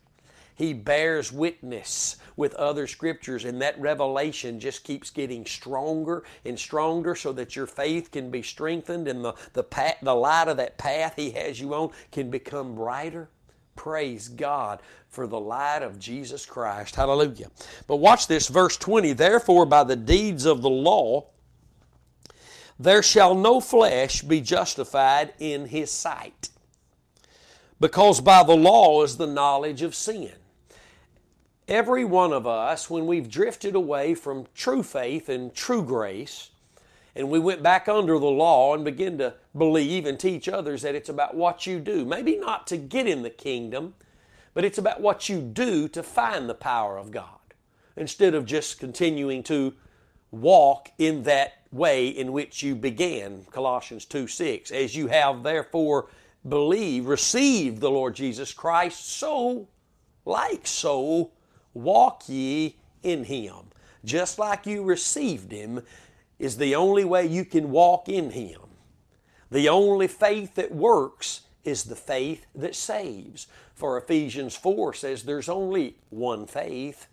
He 0.56 0.72
bears 0.72 1.34
witness 1.34 2.16
with 2.38 2.54
other 2.54 2.88
scriptures, 2.88 3.44
and 3.44 3.62
that 3.62 3.78
revelation 3.80 4.60
just 4.60 4.86
keeps 4.86 5.10
getting 5.10 5.46
stronger 5.46 6.24
and 6.46 6.58
stronger 6.58 7.14
so 7.14 7.34
that 7.34 7.58
your 7.58 7.68
faith 7.68 8.12
can 8.12 8.32
be 8.32 8.42
strengthened 8.42 9.10
and 9.10 9.26
the, 9.26 9.34
the, 9.52 9.64
path, 9.64 9.98
the 10.02 10.16
light 10.16 10.48
of 10.48 10.58
that 10.58 10.78
path 10.78 11.16
He 11.18 11.32
has 11.32 11.60
you 11.60 11.74
on 11.74 11.92
can 12.12 12.30
become 12.30 12.76
brighter. 12.76 13.30
Praise 13.76 14.30
God 14.30 14.82
for 15.10 15.28
the 15.28 15.40
light 15.40 15.82
of 15.82 16.00
Jesus 16.00 16.46
Christ. 16.46 16.96
Hallelujah. 16.96 17.52
But 17.88 17.98
watch 17.98 18.28
this, 18.28 18.48
verse 18.48 18.78
20. 18.78 19.14
Therefore, 19.14 19.66
by 19.66 19.84
the 19.84 19.96
deeds 19.96 20.46
of 20.46 20.62
the 20.62 20.70
law, 20.70 21.28
there 22.80 23.04
shall 23.04 23.36
no 23.36 23.60
flesh 23.60 24.22
be 24.22 24.42
justified 24.42 25.34
in 25.40 25.68
his 25.68 25.92
sight. 25.92 26.50
Because 27.80 28.22
by 28.22 28.44
the 28.44 28.56
law 28.56 29.04
is 29.04 29.18
the 29.18 29.28
knowledge 29.28 29.82
of 29.82 29.96
sin. 29.96 30.34
Every 31.68 32.06
one 32.06 32.32
of 32.32 32.46
us, 32.46 32.90
when 32.90 33.08
we've 33.08 33.30
drifted 33.30 33.76
away 33.76 34.16
from 34.16 34.48
true 34.54 34.84
faith 34.84 35.30
and 35.30 35.54
true 35.54 35.84
grace, 35.84 36.52
and 37.16 37.30
we 37.30 37.40
went 37.40 37.64
back 37.64 37.88
under 37.88 38.20
the 38.20 38.26
law 38.26 38.76
and 38.76 38.84
began 38.84 39.18
to 39.20 39.36
believe 39.58 40.06
and 40.06 40.20
teach 40.20 40.50
others 40.50 40.82
that 40.82 40.96
it's 40.96 41.10
about 41.10 41.36
what 41.36 41.66
you 41.66 41.80
do. 41.80 42.04
Maybe 42.04 42.36
not 42.36 42.68
to 42.68 42.78
get 42.78 43.08
in 43.08 43.24
the 43.24 43.30
kingdom, 43.30 43.94
but 44.54 44.66
it's 44.66 44.78
about 44.78 45.02
what 45.02 45.30
you 45.30 45.40
do 45.40 45.88
to 45.90 46.04
find 46.04 46.50
the 46.50 46.56
power 46.56 46.98
of 46.98 47.12
God 47.12 47.28
instead 47.96 48.34
of 48.34 48.46
just 48.46 48.80
continuing 48.80 49.44
to 49.44 49.74
walk 50.32 50.90
in 50.98 51.24
that 51.24 51.54
way 51.72 52.08
in 52.08 52.34
which 52.34 52.62
you 52.62 52.76
began. 52.76 53.46
Colossians 53.52 54.06
2 54.06 54.28
6. 54.28 54.72
As 54.72 54.96
you 54.96 55.08
have 55.08 55.44
therefore 55.44 56.10
believed, 56.48 57.08
received 57.08 57.80
the 57.80 57.92
Lord 57.92 58.16
Jesus 58.16 58.54
Christ, 58.54 59.10
so, 59.10 59.68
like 60.26 60.68
so, 60.68 61.32
walk 61.74 62.24
ye 62.28 62.76
in 63.04 63.24
him. 63.24 63.56
Just 64.04 64.38
like 64.38 64.68
you 64.68 64.84
received 64.84 65.52
him, 65.52 65.82
is 66.40 66.58
the 66.58 66.76
only 66.76 67.06
way 67.06 67.26
you 67.26 67.46
can 67.46 67.72
walk 67.72 68.10
in 68.10 68.32
Him. 68.32 68.62
The 69.52 69.70
only 69.70 70.08
faith 70.08 70.56
that 70.56 70.74
works 70.74 71.42
is 71.64 71.86
the 71.86 71.96
faith 71.96 72.46
that 72.56 72.76
saves. 72.76 73.48
For 73.74 73.98
Ephesians 73.98 74.56
4 74.56 74.94
says 74.94 75.24
there's 75.24 75.50
only 75.50 75.96
one 76.10 76.46
faith. 76.46 77.08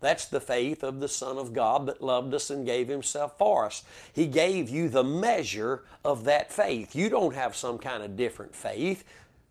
That's 0.00 0.26
the 0.26 0.40
faith 0.40 0.82
of 0.82 0.98
the 0.98 1.08
Son 1.08 1.38
of 1.38 1.52
God 1.52 1.86
that 1.86 2.02
loved 2.02 2.34
us 2.34 2.50
and 2.50 2.66
gave 2.66 2.88
Himself 2.88 3.38
for 3.38 3.66
us. 3.66 3.84
He 4.12 4.26
gave 4.26 4.68
you 4.68 4.88
the 4.88 5.04
measure 5.04 5.84
of 6.04 6.24
that 6.24 6.52
faith. 6.52 6.96
You 6.96 7.08
don't 7.08 7.34
have 7.34 7.54
some 7.54 7.78
kind 7.78 8.02
of 8.02 8.16
different 8.16 8.54
faith. 8.54 9.04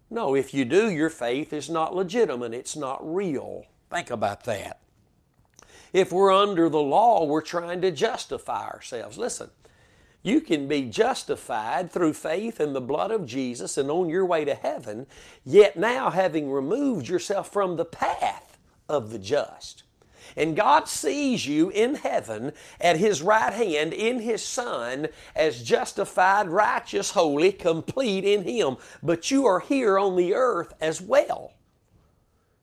No, 0.10 0.36
if 0.36 0.54
you 0.54 0.66
do, 0.66 0.90
your 0.90 1.10
faith 1.10 1.54
is 1.54 1.70
not 1.70 1.96
legitimate, 1.96 2.54
it's 2.54 2.76
not 2.76 3.00
real. 3.02 3.66
Think 3.90 4.10
about 4.10 4.44
that. 4.44 4.82
If 5.94 6.12
we're 6.12 6.34
under 6.34 6.70
the 6.70 6.82
law, 6.82 7.26
we're 7.26 7.42
trying 7.42 7.82
to 7.82 7.92
justify 7.92 8.68
ourselves. 8.68 9.18
Listen, 9.18 9.50
you 10.24 10.40
can 10.40 10.68
be 10.68 10.84
justified 10.84 11.92
through 11.92 12.14
faith 12.14 12.62
in 12.62 12.74
the 12.74 12.82
blood 12.82 13.12
of 13.12 13.26
Jesus 13.26 13.78
and 13.78 13.90
on 13.90 14.08
your 14.08 14.26
way 14.26 14.46
to 14.46 14.54
heaven, 14.54 15.08
yet 15.44 15.78
now 15.78 16.12
having 16.12 16.52
removed 16.52 17.08
yourself 17.08 17.52
from 17.52 17.76
the 17.76 17.86
path 17.86 18.58
of 18.88 19.12
the 19.12 19.20
just. 19.20 19.84
And 20.38 20.56
God 20.56 20.88
sees 20.88 21.46
you 21.46 21.70
in 21.72 21.96
heaven 21.96 22.54
at 22.80 22.98
His 22.98 23.22
right 23.22 23.52
hand 23.52 23.92
in 23.92 24.20
His 24.20 24.44
Son 24.44 25.08
as 25.36 25.64
justified, 25.64 26.48
righteous, 26.48 27.12
holy, 27.12 27.52
complete 27.52 28.24
in 28.24 28.44
Him. 28.44 28.78
But 29.04 29.32
you 29.32 29.46
are 29.46 29.60
here 29.60 30.00
on 30.00 30.16
the 30.16 30.34
earth 30.34 30.74
as 30.80 31.02
well. 31.02 31.54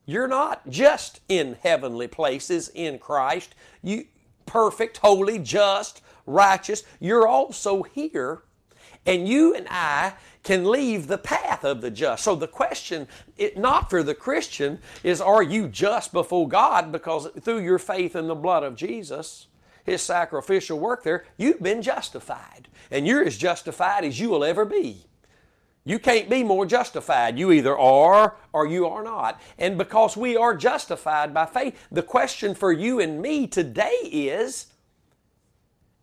You're 0.09 0.27
not 0.27 0.67
just 0.71 1.21
in 1.29 1.59
heavenly 1.63 2.07
places 2.07 2.71
in 2.75 2.99
Christ. 2.99 3.55
You 3.83 4.07
perfect, 4.47 4.97
holy, 4.97 5.39
just, 5.39 6.01
righteous. 6.25 6.83
You're 6.99 7.29
also 7.29 7.83
here 7.83 8.43
and 9.05 9.29
you 9.29 9.55
and 9.55 9.67
I 9.69 10.15
can 10.43 10.65
leave 10.65 11.09
the 11.09 11.19
path 11.19 11.63
of 11.63 11.83
the 11.83 11.91
just. 11.91 12.25
So 12.25 12.35
the 12.35 12.49
question, 12.49 13.07
it, 13.37 13.59
not 13.59 13.91
for 13.91 14.03
the 14.03 14.15
Christian, 14.15 14.79
is 15.05 15.21
are 15.21 15.43
you 15.43 15.69
just 15.69 16.11
before 16.11 16.49
God 16.49 16.91
because 16.91 17.29
through 17.43 17.61
your 17.61 17.79
faith 17.79 18.17
in 18.17 18.29
the 18.29 18.35
blood 18.35 18.63
of 18.63 18.77
Jesus, 18.77 19.49
His 19.85 20.01
sacrificial 20.01 20.79
work 20.79 21.03
there, 21.03 21.27
you've 21.37 21.63
been 21.63 21.83
justified. 21.83 22.69
And 22.91 23.07
you're 23.07 23.25
as 23.25 23.37
justified 23.37 24.07
as 24.07 24.19
you 24.19 24.31
will 24.31 24.43
ever 24.43 24.65
be. 24.65 25.05
You 25.89 25.99
can't 25.99 26.29
be 26.29 26.45
more 26.45 26.67
justified. 26.67 27.39
You 27.39 27.51
either 27.51 27.77
are 27.79 28.37
or 28.53 28.67
you 28.67 28.87
are 28.87 29.03
not. 29.03 29.41
And 29.57 29.79
because 29.79 30.19
we 30.19 30.37
are 30.37 30.55
justified 30.55 31.33
by 31.33 31.47
faith, 31.47 31.79
the 31.91 32.03
question 32.03 32.55
for 32.55 32.71
you 32.71 33.01
and 33.01 33.23
me 33.23 33.47
today 33.47 33.97
is 34.03 34.67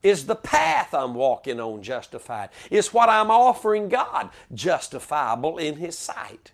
is 0.02 0.26
the 0.26 0.36
path 0.36 0.92
I'm 0.94 1.14
walking 1.14 1.60
on 1.60 1.84
justified? 1.84 2.50
Is 2.72 2.94
what 2.96 3.10
I'm 3.10 3.30
offering 3.30 3.88
God 3.88 4.32
justifiable 4.56 5.60
in 5.60 5.78
His 5.78 5.96
sight? 5.96 6.52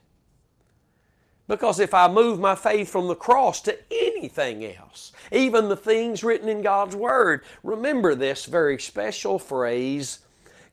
Because 1.47 1.79
if 1.79 1.93
I 1.93 2.09
move 2.09 2.37
my 2.37 2.55
faith 2.55 2.89
from 2.89 3.07
the 3.07 3.15
cross 3.15 3.61
to 3.61 3.77
anything 3.89 4.65
else, 4.65 5.13
even 5.31 5.69
the 5.69 5.77
things 5.77 6.21
written 6.21 6.49
in 6.49 6.61
God's 6.61 6.97
Word, 6.97 7.43
remember 7.63 8.13
this 8.13 8.43
very 8.43 8.77
special 8.77 9.39
phrase 9.39 10.19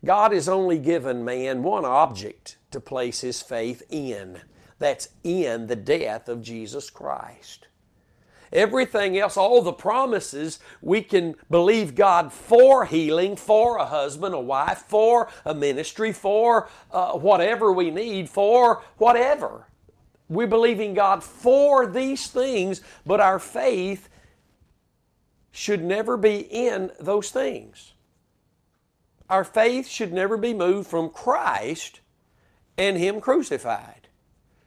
God 0.05 0.33
has 0.33 0.49
only 0.49 0.79
given 0.79 1.25
man 1.25 1.63
one 1.63 1.85
object 1.85 2.57
to 2.71 2.81
place 2.81 3.21
his 3.21 3.43
faith 3.43 3.83
in. 3.91 4.41
That's 4.79 5.09
in 5.25 5.67
the 5.67 5.77
death 5.77 6.29
of 6.29 6.43
Jesus 6.43 6.89
Christ. 6.89 7.67
Everything 8.53 9.19
else, 9.19 9.37
all 9.37 9.61
the 9.61 9.73
promises, 9.73 10.59
we 10.81 11.03
can 11.03 11.35
believe 11.51 11.95
God 11.95 12.33
for 12.33 12.87
healing, 12.87 13.37
for 13.37 13.77
a 13.77 13.85
husband, 13.85 14.35
a 14.35 14.41
wife, 14.41 14.85
for 14.89 15.29
a 15.45 15.53
ministry, 15.53 16.13
for 16.13 16.69
uh, 16.91 17.13
whatever 17.13 17.73
we 17.73 17.91
need, 17.91 18.31
for 18.31 18.83
whatever. 18.97 19.67
We 20.29 20.47
believe 20.47 20.81
in 20.81 20.95
God 20.95 21.23
for 21.23 21.87
these 21.87 22.29
things, 22.29 22.81
but 23.05 23.21
our 23.21 23.39
faith 23.39 24.09
should 25.51 25.83
never 25.83 26.17
be 26.17 26.39
in 26.39 26.93
those 27.01 27.31
things. 27.31 27.93
Our 29.29 29.45
faith 29.45 29.87
should 29.89 30.13
never 30.13 30.37
be 30.37 30.55
moved 30.55 30.89
from 30.89 31.11
Christ 31.11 32.01
and 32.77 32.97
Him 32.97 33.21
crucified. 33.21 34.09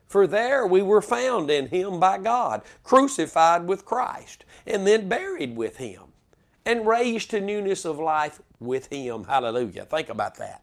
For 0.08 0.28
there 0.28 0.67
we 0.67 0.82
were 0.82 1.02
found 1.02 1.50
in 1.50 1.67
Him 1.67 2.00
by 2.00 2.17
God, 2.17 2.62
crucified 2.84 3.65
with 3.65 3.86
Christ, 3.86 4.43
and 4.67 4.86
then 4.86 5.08
buried 5.08 5.56
with 5.56 5.78
Him, 5.78 6.04
and 6.65 6.86
raised 6.86 7.32
to 7.32 7.39
newness 7.39 7.86
of 7.86 7.97
life 7.97 8.41
with 8.60 8.91
Him. 8.91 9.24
Hallelujah. 9.24 9.86
Think 9.86 10.10
about 10.10 10.36
that. 10.36 10.62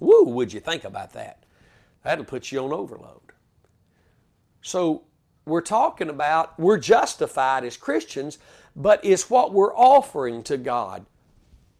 Woo, 0.00 0.24
would 0.24 0.52
you 0.52 0.60
think 0.60 0.84
about 0.84 1.12
that? 1.12 1.44
That'll 2.02 2.24
put 2.24 2.50
you 2.50 2.64
on 2.64 2.72
overload. 2.72 3.20
So, 4.62 5.04
we're 5.44 5.60
talking 5.60 6.08
about 6.08 6.58
we're 6.58 6.78
justified 6.78 7.64
as 7.64 7.76
Christians, 7.76 8.38
but 8.74 9.04
it's 9.04 9.28
what 9.28 9.52
we're 9.52 9.74
offering 9.74 10.42
to 10.44 10.56
God 10.56 11.04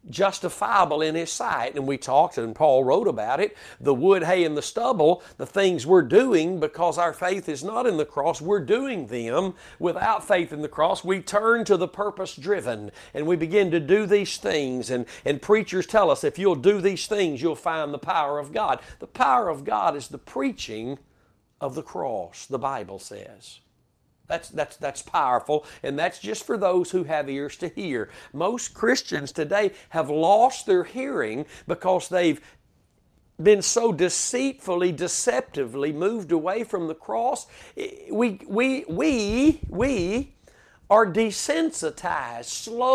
justifiable 0.08 1.02
in 1.02 1.14
His 1.14 1.30
sight. 1.30 1.74
And 1.74 1.86
we 1.86 1.98
talked, 1.98 2.38
and 2.38 2.54
Paul 2.54 2.84
wrote 2.84 3.08
about 3.08 3.40
it 3.40 3.56
the 3.80 3.94
wood, 3.94 4.24
hay, 4.24 4.44
and 4.44 4.56
the 4.56 4.62
stubble, 4.62 5.22
the 5.36 5.46
things 5.46 5.86
we're 5.86 6.02
doing 6.02 6.60
because 6.60 6.98
our 6.98 7.12
faith 7.12 7.48
is 7.48 7.62
not 7.62 7.86
in 7.86 7.96
the 7.96 8.04
cross, 8.04 8.40
we're 8.40 8.64
doing 8.64 9.08
them 9.08 9.54
without 9.78 10.26
faith 10.26 10.52
in 10.52 10.62
the 10.62 10.68
cross. 10.68 11.04
We 11.04 11.20
turn 11.20 11.64
to 11.66 11.76
the 11.76 11.88
purpose 11.88 12.36
driven 12.36 12.90
and 13.12 13.26
we 13.26 13.36
begin 13.36 13.70
to 13.72 13.80
do 13.80 14.06
these 14.06 14.36
things. 14.38 14.90
And, 14.90 15.06
and 15.24 15.42
preachers 15.42 15.86
tell 15.86 16.10
us 16.10 16.24
if 16.24 16.38
you'll 16.38 16.54
do 16.54 16.80
these 16.80 17.06
things, 17.06 17.42
you'll 17.42 17.54
find 17.54 17.92
the 17.92 17.98
power 17.98 18.38
of 18.38 18.52
God. 18.52 18.80
The 18.98 19.06
power 19.06 19.48
of 19.48 19.64
God 19.64 19.96
is 19.96 20.08
the 20.08 20.18
preaching 20.18 20.98
of 21.60 21.74
the 21.74 21.82
cross, 21.82 22.46
the 22.46 22.58
Bible 22.58 22.98
says. 22.98 23.60
That's, 24.30 24.48
that's, 24.48 24.76
that's 24.76 25.02
powerful, 25.02 25.66
and 25.82 25.98
that's 25.98 26.20
just 26.20 26.46
for 26.46 26.56
those 26.56 26.92
who 26.92 27.02
have 27.02 27.28
ears 27.28 27.56
to 27.56 27.68
hear. 27.68 28.10
Most 28.32 28.72
Christians 28.74 29.32
today 29.32 29.72
have 29.88 30.08
lost 30.08 30.66
their 30.66 30.84
hearing 30.84 31.46
because 31.66 32.08
they've 32.08 32.40
been 33.42 33.60
so 33.60 33.90
deceitfully, 33.90 34.92
deceptively 34.92 35.92
moved 35.92 36.30
away 36.30 36.62
from 36.62 36.86
the 36.86 36.94
cross. 36.94 37.48
We, 38.08 38.40
we, 38.46 38.84
we, 38.88 39.60
we 39.68 40.32
are 40.88 41.06
desensitized 41.06 42.44
slowly 42.44 42.94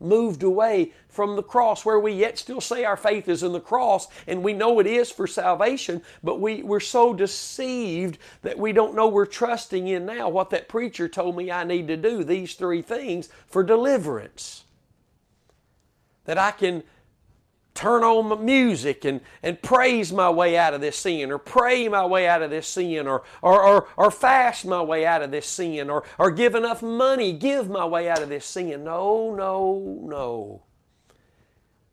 moved 0.00 0.42
away 0.42 0.92
from 1.08 1.36
the 1.36 1.42
cross, 1.42 1.84
where 1.84 1.98
we 1.98 2.12
yet 2.12 2.38
still 2.38 2.60
say 2.60 2.84
our 2.84 2.96
faith 2.96 3.28
is 3.28 3.42
in 3.42 3.52
the 3.52 3.60
cross 3.60 4.08
and 4.26 4.42
we 4.42 4.52
know 4.52 4.78
it 4.78 4.86
is 4.86 5.10
for 5.10 5.26
salvation, 5.26 6.02
but 6.22 6.40
we, 6.40 6.62
we're 6.62 6.80
so 6.80 7.12
deceived 7.12 8.18
that 8.42 8.58
we 8.58 8.72
don't 8.72 8.94
know 8.94 9.08
we're 9.08 9.26
trusting 9.26 9.88
in 9.88 10.06
now 10.06 10.28
what 10.28 10.50
that 10.50 10.68
preacher 10.68 11.08
told 11.08 11.36
me 11.36 11.50
I 11.50 11.64
need 11.64 11.88
to 11.88 11.96
do, 11.96 12.22
these 12.22 12.54
three 12.54 12.82
things 12.82 13.28
for 13.46 13.62
deliverance. 13.62 14.64
That 16.24 16.38
I 16.38 16.50
can 16.50 16.82
turn 17.78 18.02
on 18.02 18.44
music 18.44 19.04
and, 19.04 19.20
and 19.40 19.62
praise 19.62 20.12
my 20.12 20.28
way 20.28 20.58
out 20.58 20.74
of 20.74 20.80
this 20.80 20.96
sin, 20.96 21.30
or 21.30 21.38
pray 21.38 21.86
my 21.88 22.04
way 22.04 22.26
out 22.26 22.42
of 22.42 22.50
this 22.50 22.66
sin, 22.66 23.06
or, 23.06 23.22
or, 23.40 23.62
or, 23.62 23.88
or 23.96 24.10
fast 24.10 24.66
my 24.66 24.82
way 24.82 25.06
out 25.06 25.22
of 25.22 25.30
this 25.30 25.46
sin, 25.46 25.88
or, 25.88 26.02
or 26.18 26.32
give 26.32 26.56
enough 26.56 26.82
money, 26.82 27.32
give 27.32 27.70
my 27.70 27.84
way 27.84 28.08
out 28.08 28.20
of 28.20 28.28
this 28.28 28.44
sin. 28.44 28.82
No, 28.82 29.32
no, 29.32 30.00
no. 30.02 30.62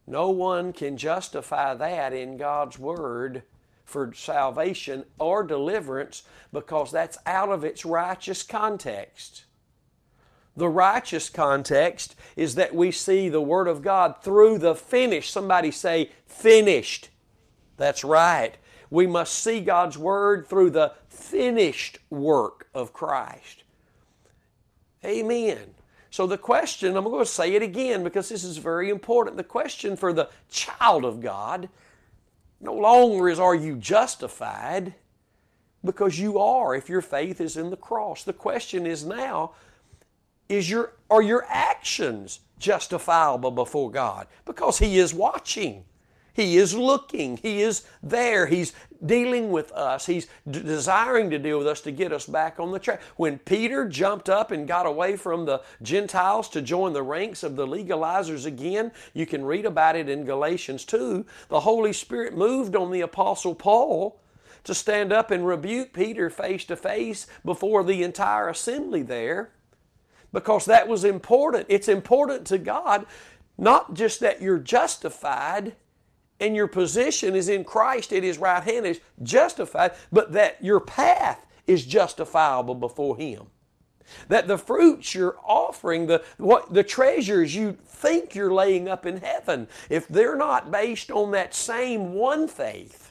No 0.08 0.32
one 0.32 0.74
can 0.74 0.98
justify 0.98 1.76
that 1.76 2.14
in 2.14 2.38
God's 2.38 2.80
Word 2.80 3.44
for 3.84 4.12
salvation 4.12 5.06
or 5.20 5.44
deliverance 5.44 6.24
because 6.52 6.92
that's 6.92 7.20
out 7.28 7.50
of 7.50 7.64
its 7.64 7.86
righteous 7.86 8.42
context. 8.42 9.45
The 10.58 10.70
righteous 10.70 11.30
context 11.30 12.16
is 12.36 12.56
that 12.56 12.74
we 12.74 12.92
see 12.92 13.30
the 13.30 13.42
Word 13.42 13.68
of 13.68 13.82
God 13.82 14.22
through 14.22 14.60
the 14.60 14.76
finished. 14.76 15.32
Somebody 15.32 15.72
say, 15.72 16.12
finished. 16.26 17.10
That's 17.78 18.04
right. 18.04 18.56
We 18.90 19.06
must 19.08 19.34
see 19.34 19.60
God's 19.60 19.98
Word 19.98 20.48
through 20.48 20.70
the 20.70 20.94
finished 21.10 22.00
work 22.10 22.68
of 22.74 22.94
Christ. 22.94 23.64
Amen. 25.04 25.76
So 26.10 26.26
the 26.26 26.38
question, 26.38 26.96
I'm 26.96 27.04
going 27.04 27.20
to 27.20 27.26
say 27.26 27.56
it 27.56 27.62
again 27.62 28.04
because 28.04 28.30
this 28.30 28.46
is 28.46 28.58
very 28.58 28.90
important. 28.90 29.36
The 29.36 29.44
question 29.44 29.98
for 29.98 30.14
the 30.14 30.30
child 30.50 31.04
of 31.04 31.20
God 31.20 31.68
no 32.62 32.74
longer 32.74 33.28
is 33.28 33.40
are 33.40 33.54
you 33.54 33.76
justified 33.76 34.94
because 35.84 36.18
you 36.18 36.40
are 36.40 36.74
if 36.74 36.90
your 36.90 37.02
faith 37.02 37.42
is 37.42 37.58
in 37.58 37.70
the 37.70 37.78
cross. 37.78 38.24
The 38.24 38.34
question 38.34 38.86
is 38.88 39.06
now 39.06 39.52
is 40.50 40.70
your 40.70 40.94
are 41.10 41.22
your 41.22 41.46
actions 41.48 42.40
justifiable 42.60 43.52
before 43.52 43.92
God? 43.92 44.28
Because 44.46 44.80
he 44.80 44.98
is 44.98 45.14
watching. 45.14 45.86
He 46.36 46.58
is 46.58 46.74
looking. 46.74 47.38
He 47.38 47.62
is 47.62 47.84
there. 48.04 48.46
He's 48.46 48.74
dealing 49.06 49.52
with 49.52 49.72
us. 49.72 50.06
He's 50.06 50.28
d- 50.50 50.62
desiring 50.62 51.30
to 51.30 51.40
deal 51.40 51.58
with 51.58 51.68
us 51.68 51.80
to 51.82 51.92
get 51.92 52.12
us 52.12 52.26
back 52.26 52.60
on 52.60 52.72
the 52.72 52.80
track. 52.80 53.02
When 53.16 53.38
Peter 53.40 53.88
jumped 53.88 54.28
up 54.28 54.52
and 54.52 54.68
got 54.68 54.86
away 54.86 55.16
from 55.16 55.46
the 55.46 55.62
Gentiles 55.82 56.50
to 56.50 56.62
join 56.62 56.92
the 56.92 57.04
ranks 57.04 57.42
of 57.44 57.56
the 57.56 57.66
legalizers 57.66 58.46
again, 58.46 58.92
you 59.14 59.26
can 59.26 59.46
read 59.46 59.66
about 59.66 59.96
it 59.96 60.10
in 60.10 60.26
Galatians 60.26 60.84
2. 60.84 61.26
The 61.48 61.62
Holy 61.62 61.94
Spirit 61.94 62.36
moved 62.36 62.76
on 62.76 62.92
the 62.92 63.02
Apostle 63.02 63.56
Paul 63.56 64.20
to 64.66 64.74
stand 64.74 65.14
up 65.14 65.32
and 65.32 65.48
rebuke 65.48 65.94
Peter 65.94 66.30
face 66.30 66.66
to 66.66 66.76
face 66.76 67.28
before 67.46 67.82
the 67.82 68.04
entire 68.04 68.50
assembly 68.50 69.04
there 69.04 69.52
because 70.36 70.66
that 70.66 70.88
was 70.88 71.04
important. 71.04 71.66
It's 71.70 71.88
important 71.88 72.46
to 72.48 72.60
God 72.60 73.08
not 73.58 73.94
just 73.94 74.20
that 74.20 74.42
you're 74.42 74.60
justified 74.60 75.76
and 76.40 76.56
your 76.56 76.68
position 76.68 77.36
is 77.36 77.48
in 77.48 77.64
Christ 77.64 78.12
at 78.12 78.24
His 78.24 78.38
right 78.38 78.64
hand 78.64 78.86
is 78.86 79.00
justified, 79.24 79.94
but 80.12 80.34
that 80.34 80.62
your 80.62 80.82
path 80.82 81.46
is 81.66 81.86
justifiable 81.86 82.76
before 82.76 83.16
Him. 83.16 83.46
That 84.28 84.48
the 84.48 84.58
fruits 84.58 85.16
you're 85.16 85.38
offering, 85.44 86.08
the, 86.08 86.24
what, 86.38 86.74
the 86.74 86.84
treasures 86.84 87.56
you 87.56 87.78
think 87.86 88.36
you're 88.36 88.54
laying 88.54 88.90
up 88.90 89.06
in 89.06 89.18
heaven, 89.18 89.68
if 89.90 90.08
they're 90.08 90.36
not 90.36 90.70
based 90.70 91.10
on 91.10 91.32
that 91.32 91.56
same 91.56 92.14
one 92.14 92.48
faith 92.48 93.05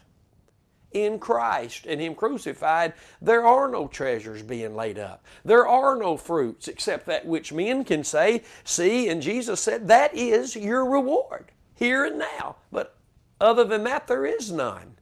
in 0.94 1.18
Christ 1.18 1.84
and 1.86 2.00
Him 2.00 2.14
crucified, 2.14 2.94
there 3.20 3.44
are 3.44 3.68
no 3.68 3.86
treasures 3.88 4.42
being 4.42 4.74
laid 4.74 4.98
up. 4.98 5.24
There 5.44 5.66
are 5.66 5.96
no 5.96 6.16
fruits 6.16 6.68
except 6.68 7.06
that 7.06 7.26
which 7.26 7.52
men 7.52 7.84
can 7.84 8.04
say, 8.04 8.42
see, 8.64 9.08
and 9.08 9.20
Jesus 9.20 9.60
said, 9.60 9.88
that 9.88 10.14
is 10.14 10.56
your 10.56 10.88
reward 10.88 11.50
here 11.74 12.04
and 12.04 12.18
now. 12.18 12.56
But 12.72 12.96
other 13.40 13.64
than 13.64 13.84
that, 13.84 14.06
there 14.06 14.24
is 14.24 14.50
none. 14.50 14.96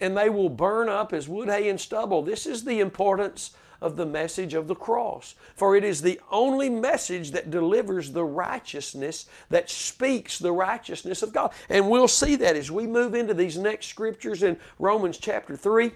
And 0.00 0.16
they 0.16 0.30
will 0.30 0.48
burn 0.48 0.88
up 0.88 1.12
as 1.12 1.28
wood, 1.28 1.48
hay, 1.48 1.68
and 1.68 1.80
stubble. 1.80 2.22
This 2.22 2.46
is 2.46 2.64
the 2.64 2.80
importance 2.80 3.52
of 3.82 3.96
the 3.96 4.06
message 4.06 4.54
of 4.54 4.68
the 4.68 4.74
cross. 4.74 5.34
For 5.54 5.76
it 5.76 5.84
is 5.84 6.00
the 6.00 6.20
only 6.30 6.70
message 6.70 7.32
that 7.32 7.50
delivers 7.50 8.12
the 8.12 8.24
righteousness, 8.24 9.26
that 9.50 9.68
speaks 9.68 10.38
the 10.38 10.52
righteousness 10.52 11.22
of 11.22 11.32
God. 11.32 11.52
And 11.68 11.90
we'll 11.90 12.08
see 12.08 12.36
that 12.36 12.56
as 12.56 12.70
we 12.70 12.86
move 12.86 13.14
into 13.14 13.34
these 13.34 13.58
next 13.58 13.86
scriptures 13.86 14.42
in 14.42 14.56
Romans 14.78 15.18
chapter 15.18 15.56
3. 15.56 15.90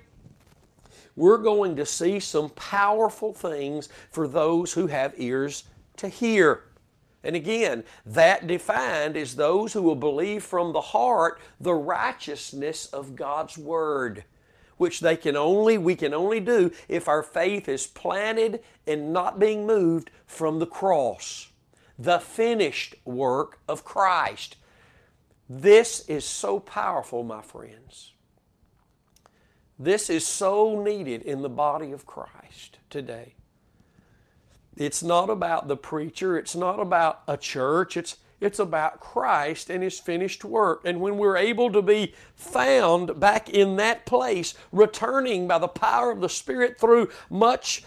We're 1.14 1.38
going 1.38 1.76
to 1.76 1.86
see 1.86 2.20
some 2.20 2.50
powerful 2.50 3.32
things 3.32 3.88
for 4.10 4.28
those 4.28 4.74
who 4.74 4.88
have 4.88 5.14
ears 5.16 5.64
to 5.96 6.08
hear. 6.08 6.64
And 7.24 7.34
again, 7.34 7.82
that 8.04 8.46
defined 8.46 9.16
is 9.16 9.34
those 9.34 9.72
who 9.72 9.82
will 9.82 9.96
believe 9.96 10.44
from 10.44 10.72
the 10.72 10.80
heart 10.80 11.40
the 11.60 11.74
righteousness 11.74 12.86
of 12.86 13.16
God's 13.16 13.58
Word, 13.58 14.24
which 14.76 15.00
they 15.00 15.16
can 15.16 15.36
only, 15.36 15.78
we 15.78 15.94
can 15.94 16.12
only 16.12 16.40
do 16.40 16.70
if 16.88 17.08
our 17.08 17.22
faith 17.22 17.68
is 17.68 17.86
planted 17.86 18.62
and 18.86 19.12
not 19.12 19.38
being 19.38 19.66
moved 19.66 20.10
from 20.26 20.58
the 20.58 20.66
cross, 20.66 21.50
the 21.98 22.18
finished 22.18 22.94
work 23.04 23.58
of 23.68 23.84
Christ. 23.84 24.56
This 25.48 26.00
is 26.08 26.24
so 26.24 26.60
powerful, 26.60 27.22
my 27.22 27.42
friends. 27.42 28.12
This 29.78 30.08
is 30.08 30.26
so 30.26 30.82
needed 30.82 31.22
in 31.22 31.42
the 31.42 31.48
body 31.48 31.92
of 31.92 32.06
Christ 32.06 32.78
today. 32.88 33.34
It's 34.76 35.02
not 35.02 35.30
about 35.30 35.68
the 35.68 35.76
preacher, 35.76 36.36
it's 36.36 36.54
not 36.54 36.80
about 36.80 37.22
a 37.26 37.36
church, 37.36 37.96
it's 37.96 38.16
it's 38.40 38.58
about 38.58 39.00
Christ 39.00 39.70
and 39.70 39.82
His 39.82 39.98
finished 39.98 40.44
work. 40.44 40.82
And 40.84 41.00
when 41.00 41.16
we're 41.16 41.36
able 41.36 41.70
to 41.72 41.82
be 41.82 42.14
found 42.34 43.18
back 43.18 43.48
in 43.48 43.76
that 43.76 44.06
place, 44.06 44.54
returning 44.72 45.48
by 45.48 45.58
the 45.58 45.68
power 45.68 46.10
of 46.10 46.20
the 46.20 46.28
Spirit 46.28 46.78
through 46.78 47.08
much 47.30 47.82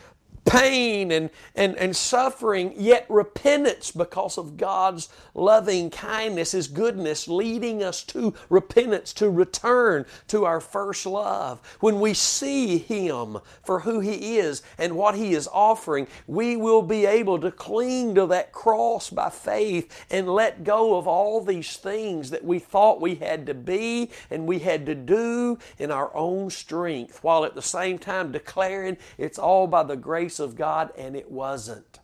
pain 0.49 1.11
and, 1.11 1.29
and, 1.55 1.77
and 1.77 1.95
suffering, 1.95 2.73
yet 2.75 3.05
repentance 3.07 3.91
because 3.91 4.37
of 4.37 4.57
God's 4.57 5.07
loving 5.35 5.91
kindness, 5.91 6.53
His 6.53 6.67
goodness, 6.67 7.27
leading 7.27 7.83
us 7.83 8.03
to 8.05 8.33
repentance, 8.49 9.13
to 9.13 9.29
return 9.29 10.05
to 10.27 10.45
our 10.45 10.59
first 10.59 11.05
love. 11.05 11.61
When 11.79 11.99
we 11.99 12.15
see 12.15 12.79
Him 12.79 13.37
for 13.63 13.81
who 13.81 13.99
He 13.99 14.39
is 14.39 14.63
and 14.79 14.95
what 14.95 15.15
He 15.15 15.33
is 15.33 15.47
offering, 15.53 16.07
we 16.25 16.57
will 16.57 16.81
be 16.81 17.05
able 17.05 17.39
to 17.39 17.51
cling 17.51 18.15
to 18.15 18.25
that 18.27 18.51
cross 18.51 19.11
by 19.11 19.29
faith 19.29 20.05
and 20.09 20.27
let 20.27 20.63
go 20.63 20.97
of 20.97 21.07
all 21.07 21.41
these 21.43 21.77
things 21.77 22.31
that 22.31 22.43
we 22.43 22.57
thought 22.57 22.99
we 22.99 23.15
had 23.15 23.45
to 23.45 23.53
be 23.53 24.09
and 24.31 24.47
we 24.47 24.59
had 24.59 24.87
to 24.87 24.95
do 24.95 25.59
in 25.77 25.91
our 25.91 26.15
own 26.15 26.49
strength, 26.49 27.23
while 27.23 27.45
at 27.45 27.53
the 27.53 27.61
same 27.61 27.99
time 27.99 28.31
declaring 28.31 28.97
it's 29.17 29.37
all 29.37 29.67
by 29.67 29.83
the 29.83 29.95
grace 30.39 30.49
of 30.49 30.55
God, 30.55 30.91
and 30.97 31.15
it 31.15 31.29
wasn't. 31.29 31.99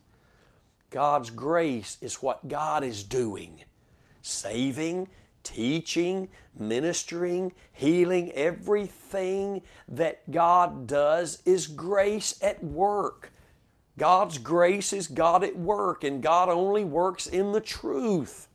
God's 0.90 1.30
grace 1.30 1.98
is 2.00 2.22
what 2.22 2.48
God 2.48 2.84
is 2.84 3.02
doing 3.02 3.64
saving, 4.22 5.08
teaching, 5.42 6.28
ministering, 6.58 7.52
healing. 7.72 8.32
Everything 8.32 9.62
that 9.88 10.30
God 10.30 10.86
does 10.86 11.40
is 11.44 11.66
grace 11.66 12.38
at 12.42 12.62
work. 12.62 13.32
God's 13.96 14.38
grace 14.38 14.92
is 14.92 15.06
God 15.06 15.42
at 15.44 15.56
work, 15.56 16.04
and 16.04 16.22
God 16.22 16.48
only 16.48 16.84
works 16.84 17.26
in 17.26 17.52
the 17.52 17.60
truth. 17.60 18.48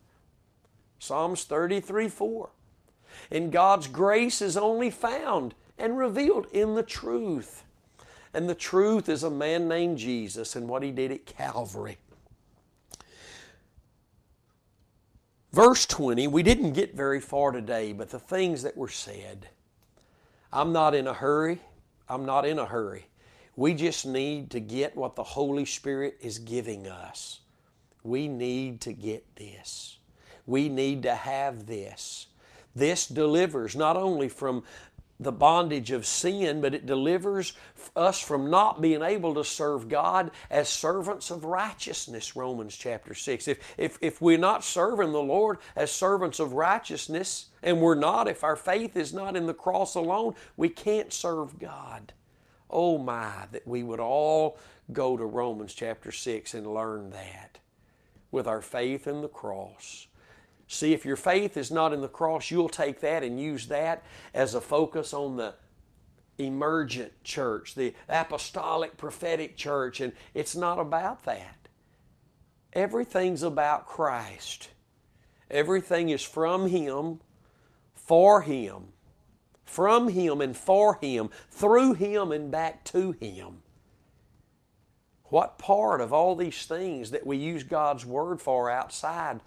Psalms 0.98 1.44
33 1.44 2.08
4. 2.08 2.50
And 3.30 3.50
God's 3.50 3.88
grace 3.88 4.42
is 4.42 4.56
only 4.56 4.90
found 4.90 5.54
and 5.78 5.98
revealed 5.98 6.46
in 6.52 6.74
the 6.74 6.84
truth. 6.84 7.64
And 8.34 8.48
the 8.48 8.54
truth 8.54 9.08
is 9.08 9.22
a 9.22 9.30
man 9.30 9.68
named 9.68 9.98
Jesus 9.98 10.56
and 10.56 10.68
what 10.68 10.82
he 10.82 10.90
did 10.90 11.12
at 11.12 11.26
Calvary. 11.26 11.98
Verse 15.52 15.84
20, 15.84 16.28
we 16.28 16.42
didn't 16.42 16.72
get 16.72 16.94
very 16.94 17.20
far 17.20 17.52
today, 17.52 17.92
but 17.92 18.08
the 18.08 18.18
things 18.18 18.62
that 18.62 18.76
were 18.76 18.88
said. 18.88 19.48
I'm 20.50 20.72
not 20.72 20.94
in 20.94 21.06
a 21.06 21.12
hurry. 21.12 21.60
I'm 22.08 22.24
not 22.24 22.46
in 22.46 22.58
a 22.58 22.64
hurry. 22.64 23.06
We 23.54 23.74
just 23.74 24.06
need 24.06 24.50
to 24.52 24.60
get 24.60 24.96
what 24.96 25.14
the 25.14 25.22
Holy 25.22 25.66
Spirit 25.66 26.16
is 26.22 26.38
giving 26.38 26.86
us. 26.86 27.40
We 28.02 28.28
need 28.28 28.80
to 28.82 28.94
get 28.94 29.36
this. 29.36 29.98
We 30.46 30.70
need 30.70 31.02
to 31.02 31.14
have 31.14 31.66
this. 31.66 32.28
This 32.74 33.06
delivers 33.06 33.76
not 33.76 33.98
only 33.98 34.30
from 34.30 34.64
the 35.22 35.32
bondage 35.32 35.90
of 35.90 36.06
sin, 36.06 36.60
but 36.60 36.74
it 36.74 36.86
delivers 36.86 37.52
us 37.94 38.20
from 38.20 38.50
not 38.50 38.80
being 38.80 39.02
able 39.02 39.34
to 39.34 39.44
serve 39.44 39.88
God 39.88 40.30
as 40.50 40.68
servants 40.68 41.30
of 41.30 41.44
righteousness, 41.44 42.36
Romans 42.36 42.76
chapter 42.76 43.14
6. 43.14 43.48
If, 43.48 43.74
if, 43.78 43.98
if 44.00 44.20
we're 44.20 44.38
not 44.38 44.64
serving 44.64 45.12
the 45.12 45.22
Lord 45.22 45.58
as 45.76 45.90
servants 45.90 46.40
of 46.40 46.52
righteousness, 46.52 47.46
and 47.62 47.80
we're 47.80 47.94
not, 47.94 48.28
if 48.28 48.44
our 48.44 48.56
faith 48.56 48.96
is 48.96 49.12
not 49.12 49.36
in 49.36 49.46
the 49.46 49.54
cross 49.54 49.94
alone, 49.94 50.34
we 50.56 50.68
can't 50.68 51.12
serve 51.12 51.58
God. 51.58 52.12
Oh 52.70 52.98
my, 52.98 53.46
that 53.52 53.66
we 53.66 53.82
would 53.82 54.00
all 54.00 54.58
go 54.92 55.16
to 55.16 55.24
Romans 55.24 55.74
chapter 55.74 56.10
6 56.10 56.54
and 56.54 56.66
learn 56.66 57.10
that 57.10 57.58
with 58.30 58.46
our 58.46 58.62
faith 58.62 59.06
in 59.06 59.20
the 59.20 59.28
cross. 59.28 60.06
See, 60.72 60.94
if 60.94 61.04
your 61.04 61.16
faith 61.16 61.58
is 61.58 61.70
not 61.70 61.92
in 61.92 62.00
the 62.00 62.08
cross, 62.08 62.50
you'll 62.50 62.70
take 62.70 63.00
that 63.00 63.22
and 63.22 63.38
use 63.38 63.66
that 63.66 64.02
as 64.32 64.54
a 64.54 64.60
focus 64.60 65.12
on 65.12 65.36
the 65.36 65.52
emergent 66.38 67.12
church, 67.22 67.74
the 67.74 67.92
apostolic 68.08 68.96
prophetic 68.96 69.54
church, 69.58 70.00
and 70.00 70.14
it's 70.32 70.56
not 70.56 70.78
about 70.78 71.24
that. 71.24 71.68
Everything's 72.72 73.42
about 73.42 73.86
Christ. 73.86 74.70
Everything 75.50 76.08
is 76.08 76.22
from 76.22 76.68
Him, 76.68 77.20
for 77.92 78.40
Him, 78.40 78.94
from 79.66 80.08
Him 80.08 80.40
and 80.40 80.56
for 80.56 80.94
Him, 81.02 81.28
through 81.50 81.92
Him 81.92 82.32
and 82.32 82.50
back 82.50 82.82
to 82.84 83.12
Him. 83.12 83.58
What 85.24 85.58
part 85.58 86.00
of 86.00 86.14
all 86.14 86.34
these 86.34 86.64
things 86.64 87.10
that 87.10 87.26
we 87.26 87.36
use 87.36 87.62
God's 87.62 88.06
Word 88.06 88.40
for 88.40 88.70
outside 88.70 89.40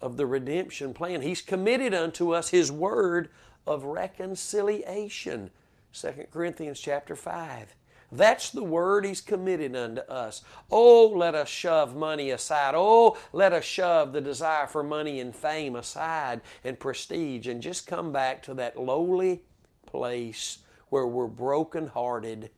of 0.00 0.16
the 0.16 0.26
redemption 0.26 0.94
plan. 0.94 1.22
He's 1.22 1.42
committed 1.42 1.94
unto 1.94 2.34
us 2.34 2.50
His 2.50 2.70
word 2.70 3.28
of 3.66 3.84
reconciliation. 3.84 5.50
2 5.92 6.26
Corinthians 6.30 6.80
chapter 6.80 7.16
5. 7.16 7.74
That's 8.12 8.50
the 8.50 8.62
word 8.62 9.04
He's 9.04 9.20
committed 9.20 9.74
unto 9.74 10.02
us. 10.02 10.42
Oh, 10.70 11.08
let 11.08 11.34
us 11.34 11.48
shove 11.48 11.96
money 11.96 12.30
aside. 12.30 12.74
Oh, 12.76 13.16
let 13.32 13.52
us 13.52 13.64
shove 13.64 14.12
the 14.12 14.20
desire 14.20 14.66
for 14.66 14.82
money 14.82 15.18
and 15.20 15.34
fame 15.34 15.74
aside 15.74 16.40
and 16.62 16.78
prestige 16.78 17.48
and 17.48 17.60
just 17.60 17.86
come 17.86 18.12
back 18.12 18.42
to 18.44 18.54
that 18.54 18.78
lowly 18.78 19.42
place 19.86 20.58
where 20.88 21.06
we're 21.06 21.26
brokenhearted 21.26 22.50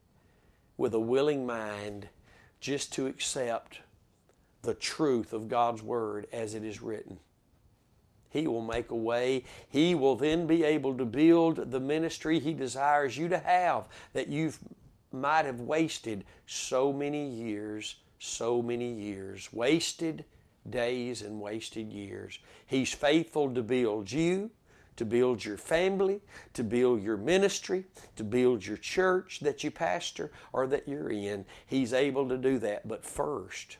with 0.77 0.93
a 0.93 0.99
willing 0.99 1.45
mind 1.45 2.09
just 2.59 2.93
to 2.93 3.07
accept 3.07 3.79
the 4.61 4.73
truth 4.73 5.33
of 5.33 5.47
God's 5.47 5.81
Word 5.81 6.27
as 6.31 6.53
it 6.53 6.63
is 6.63 6.81
written. 6.81 7.19
He 8.29 8.47
will 8.47 8.61
make 8.61 8.91
a 8.91 8.95
way. 8.95 9.43
He 9.69 9.95
will 9.95 10.15
then 10.15 10.47
be 10.47 10.63
able 10.63 10.95
to 10.97 11.05
build 11.05 11.71
the 11.71 11.79
ministry 11.79 12.39
He 12.39 12.53
desires 12.53 13.17
you 13.17 13.27
to 13.29 13.39
have 13.39 13.87
that 14.13 14.27
you 14.27 14.53
might 15.11 15.45
have 15.45 15.61
wasted 15.61 16.23
so 16.45 16.93
many 16.93 17.27
years, 17.27 17.95
so 18.19 18.61
many 18.61 18.91
years. 18.93 19.51
Wasted 19.51 20.25
days 20.69 21.21
and 21.21 21.41
wasted 21.41 21.91
years. 21.91 22.39
He's 22.67 22.93
faithful 22.93 23.53
to 23.53 23.63
build 23.63 24.11
you, 24.11 24.51
to 24.97 25.05
build 25.05 25.43
your 25.43 25.57
family, 25.57 26.21
to 26.53 26.63
build 26.63 27.01
your 27.01 27.17
ministry, 27.17 27.85
to 28.17 28.23
build 28.23 28.65
your 28.65 28.77
church 28.77 29.39
that 29.39 29.63
you 29.63 29.71
pastor 29.71 30.31
or 30.53 30.67
that 30.67 30.87
you're 30.87 31.09
in. 31.09 31.45
He's 31.65 31.93
able 31.93 32.27
to 32.29 32.37
do 32.37 32.59
that. 32.59 32.87
But 32.87 33.05
first, 33.05 33.77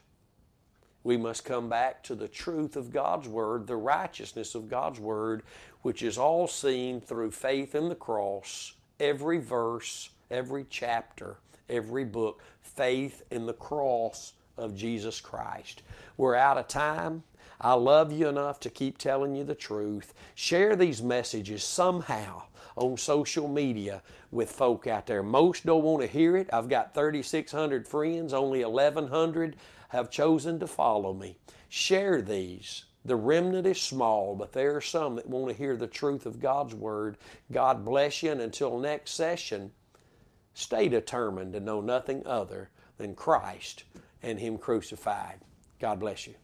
we 1.03 1.17
must 1.17 1.45
come 1.45 1.69
back 1.69 2.03
to 2.03 2.15
the 2.15 2.27
truth 2.27 2.75
of 2.75 2.91
God's 2.91 3.27
Word, 3.27 3.67
the 3.67 3.75
righteousness 3.75 4.55
of 4.55 4.69
God's 4.69 4.99
Word, 4.99 5.43
which 5.81 6.03
is 6.03 6.17
all 6.17 6.47
seen 6.47 6.99
through 6.99 7.31
faith 7.31 7.75
in 7.75 7.89
the 7.89 7.95
cross, 7.95 8.73
every 8.99 9.37
verse, 9.37 10.09
every 10.29 10.65
chapter, 10.69 11.37
every 11.69 12.03
book, 12.03 12.41
faith 12.61 13.23
in 13.31 13.45
the 13.45 13.53
cross 13.53 14.33
of 14.57 14.75
Jesus 14.75 15.21
Christ. 15.21 15.83
We're 16.17 16.35
out 16.35 16.57
of 16.57 16.67
time. 16.67 17.23
I 17.61 17.73
love 17.73 18.11
you 18.11 18.27
enough 18.27 18.59
to 18.61 18.69
keep 18.69 18.97
telling 18.97 19.35
you 19.35 19.43
the 19.43 19.55
truth. 19.55 20.13
Share 20.35 20.75
these 20.75 21.01
messages 21.01 21.63
somehow 21.63 22.43
on 22.75 22.97
social 22.97 23.47
media 23.47 24.01
with 24.31 24.51
folk 24.51 24.87
out 24.87 25.07
there. 25.07 25.23
Most 25.23 25.65
don't 25.65 25.83
want 25.83 26.01
to 26.01 26.07
hear 26.07 26.37
it. 26.37 26.49
I've 26.53 26.69
got 26.69 26.93
3,600 26.93 27.87
friends, 27.87 28.33
only 28.33 28.63
1,100 28.63 29.55
have 29.89 30.09
chosen 30.09 30.59
to 30.59 30.67
follow 30.67 31.13
me. 31.13 31.37
Share 31.67 32.21
these. 32.21 32.85
The 33.05 33.15
remnant 33.15 33.65
is 33.65 33.81
small, 33.81 34.35
but 34.35 34.53
there 34.53 34.75
are 34.75 34.81
some 34.81 35.15
that 35.15 35.29
want 35.29 35.49
to 35.49 35.57
hear 35.57 35.75
the 35.75 35.87
truth 35.87 36.25
of 36.25 36.39
God's 36.39 36.75
Word. 36.75 37.17
God 37.51 37.85
bless 37.85 38.23
you, 38.23 38.31
and 38.31 38.41
until 38.41 38.79
next 38.79 39.11
session, 39.11 39.71
stay 40.53 40.89
determined 40.89 41.53
to 41.53 41.59
know 41.59 41.81
nothing 41.81 42.25
other 42.25 42.69
than 42.97 43.15
Christ 43.15 43.83
and 44.21 44.39
Him 44.39 44.57
crucified. 44.57 45.39
God 45.79 45.99
bless 45.99 46.27
you. 46.27 46.35